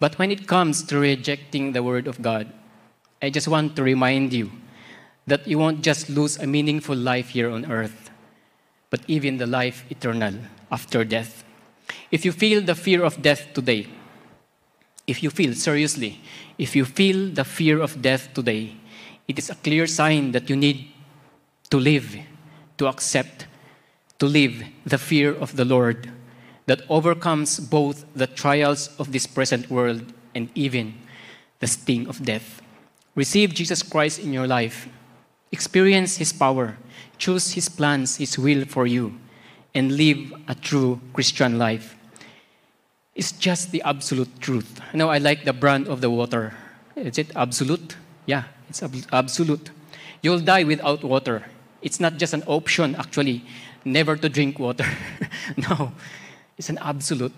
[0.00, 2.52] But when it comes to rejecting the Word of God,
[3.20, 4.50] I just want to remind you
[5.26, 8.10] that you won't just lose a meaningful life here on earth,
[8.90, 10.34] but even the life eternal
[10.70, 11.44] after death.
[12.10, 13.88] If you feel the fear of death today,
[15.06, 16.20] if you feel, seriously,
[16.58, 18.76] if you feel the fear of death today,
[19.26, 20.88] it is a clear sign that you need
[21.70, 22.16] to live,
[22.78, 23.46] to accept,
[24.18, 26.10] to live the fear of the Lord
[26.68, 30.92] that overcomes both the trials of this present world and even
[31.60, 32.60] the sting of death.
[33.14, 34.86] Receive Jesus Christ in your life.
[35.50, 36.76] Experience His power.
[37.16, 39.18] Choose His plans, His will for you,
[39.74, 41.96] and live a true Christian life.
[43.14, 44.80] It's just the absolute truth.
[44.92, 46.54] I know I like the brand of the water.
[46.94, 47.96] Is it absolute?
[48.26, 49.70] Yeah, it's ab- absolute.
[50.22, 51.46] You'll die without water.
[51.80, 53.42] It's not just an option, actually,
[53.84, 54.86] never to drink water.
[55.56, 55.92] no,
[56.58, 57.32] is an absolute.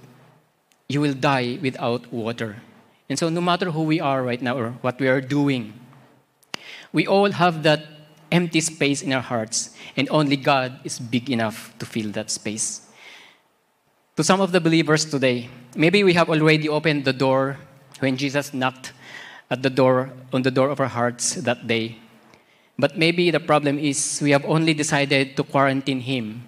[0.89, 2.57] You will die without water.
[3.09, 5.75] And so, no matter who we are right now or what we are doing,
[6.93, 7.87] we all have that
[8.33, 12.89] empty space in our hearts, and only God is big enough to fill that space.
[14.17, 17.59] To some of the believers today, maybe we have already opened the door
[17.99, 18.93] when Jesus knocked
[19.51, 21.99] at the door on the door of our hearts that day.
[22.79, 26.47] But maybe the problem is we have only decided to quarantine him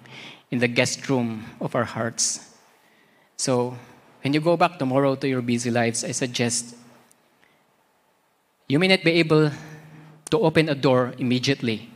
[0.51, 2.52] in the guest room of our hearts.
[3.43, 3.75] So,
[4.21, 6.77] when you go back tomorrow to your busy lives, I suggest
[8.69, 9.51] you may not be able
[10.31, 11.89] to open a door immediately,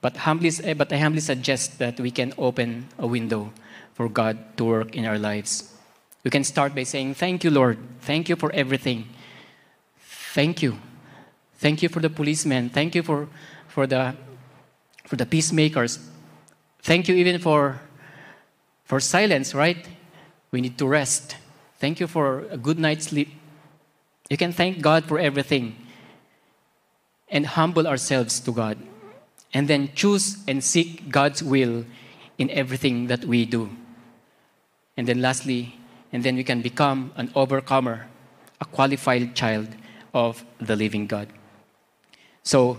[0.00, 3.50] but, humbly, eh, but I humbly suggest that we can open a window
[3.94, 5.74] for God to work in our lives.
[6.22, 7.78] We can start by saying, Thank you, Lord.
[8.02, 9.08] Thank you for everything.
[10.34, 10.78] Thank you.
[11.56, 12.70] Thank you for the policemen.
[12.70, 13.26] Thank you for,
[13.66, 14.14] for, the,
[15.04, 15.98] for the peacemakers.
[16.80, 17.80] Thank you even for,
[18.84, 19.84] for silence, right?
[20.52, 21.36] We need to rest.
[21.80, 23.30] Thank you for a good night's sleep.
[24.28, 25.76] You can thank God for everything
[27.28, 28.76] and humble ourselves to God.
[29.54, 31.84] And then choose and seek God's will
[32.38, 33.70] in everything that we do.
[34.96, 35.74] And then lastly,
[36.12, 38.06] and then we can become an overcomer,
[38.60, 39.68] a qualified child
[40.12, 41.28] of the living God.
[42.42, 42.78] So,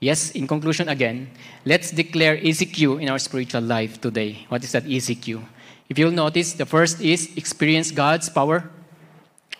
[0.00, 1.30] yes, in conclusion again,
[1.64, 4.44] let's declare ECQ in our spiritual life today.
[4.48, 5.42] What is that ECQ?
[5.88, 8.70] If you'll notice, the first is experience God's power,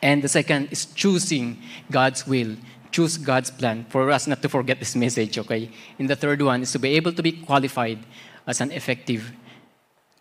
[0.02, 1.58] and the second is choosing
[1.90, 2.56] God's will,
[2.92, 3.86] choose God's plan.
[3.88, 5.70] For us not to forget this message, okay?
[5.98, 7.98] And the third one is to be able to be qualified
[8.46, 9.32] as an effective,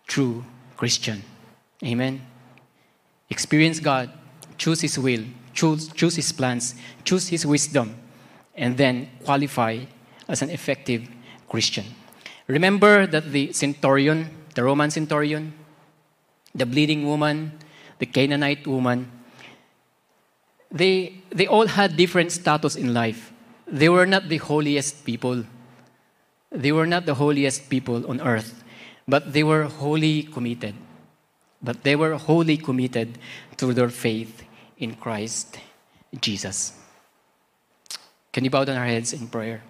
[0.08, 0.46] true
[0.76, 1.24] Christian.
[1.84, 2.22] Amen.
[3.30, 4.10] Experience God,
[4.58, 7.96] choose His will, choose, choose His plans, choose His wisdom,
[8.56, 9.80] and then qualify
[10.28, 11.08] as an effective
[11.48, 11.86] Christian.
[12.48, 15.54] Remember that the centurion, the Roman centurion,
[16.58, 17.54] the bleeding woman,
[18.00, 19.12] the Canaanite woman,
[20.72, 23.32] they, they all had different status in life.
[23.68, 25.44] They were not the holiest people.
[26.52, 28.64] They were not the holiest people on earth,
[29.08, 30.76] but they were wholly committed.
[31.62, 33.18] But they were wholly committed
[33.58, 34.44] to their faith
[34.78, 35.58] in Christ
[36.22, 36.74] Jesus.
[38.32, 39.64] Can you bow down our heads in prayer?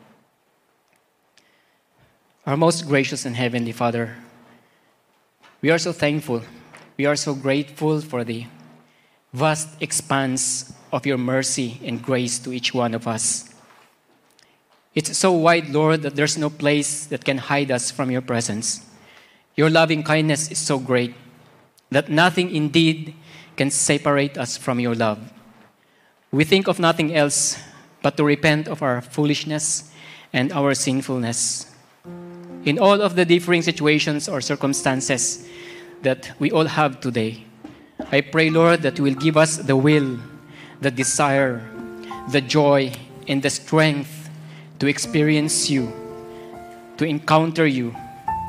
[2.45, 4.15] Our most gracious and heavenly Father,
[5.61, 6.43] we are so thankful.
[6.97, 8.47] We are so grateful for the
[9.31, 13.53] vast expanse of your mercy and grace to each one of us.
[14.95, 18.83] It's so wide, Lord, that there's no place that can hide us from your presence.
[19.55, 21.13] Your loving kindness is so great
[21.91, 23.13] that nothing indeed
[23.55, 25.19] can separate us from your love.
[26.31, 27.59] We think of nothing else
[28.01, 29.91] but to repent of our foolishness
[30.33, 31.71] and our sinfulness.
[32.65, 35.47] In all of the differing situations or circumstances
[36.01, 37.45] that we all have today,
[38.11, 40.19] I pray, Lord, that you will give us the will,
[40.81, 41.61] the desire,
[42.31, 42.93] the joy,
[43.27, 44.29] and the strength
[44.79, 45.91] to experience you,
[46.97, 47.95] to encounter you,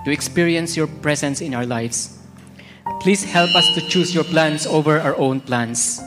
[0.04, 2.18] to experience your presence in our lives.
[3.00, 6.00] Please help us to choose your plans over our own plans,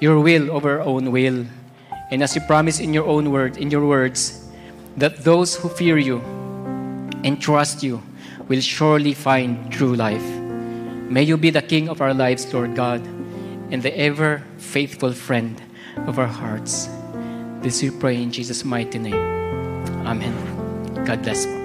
[0.00, 1.46] your will over our own will.
[2.10, 4.48] And as you promise in your own word, in your words,
[4.96, 6.18] that those who fear you
[7.24, 8.02] and trust you
[8.52, 10.28] will surely find true life.
[11.08, 13.00] May you be the King of our lives, Lord God,
[13.72, 15.56] and the ever faithful friend
[16.04, 16.86] of our hearts.
[17.62, 19.24] This we pray in Jesus' mighty name.
[20.04, 20.36] Amen.
[21.06, 21.61] God bless.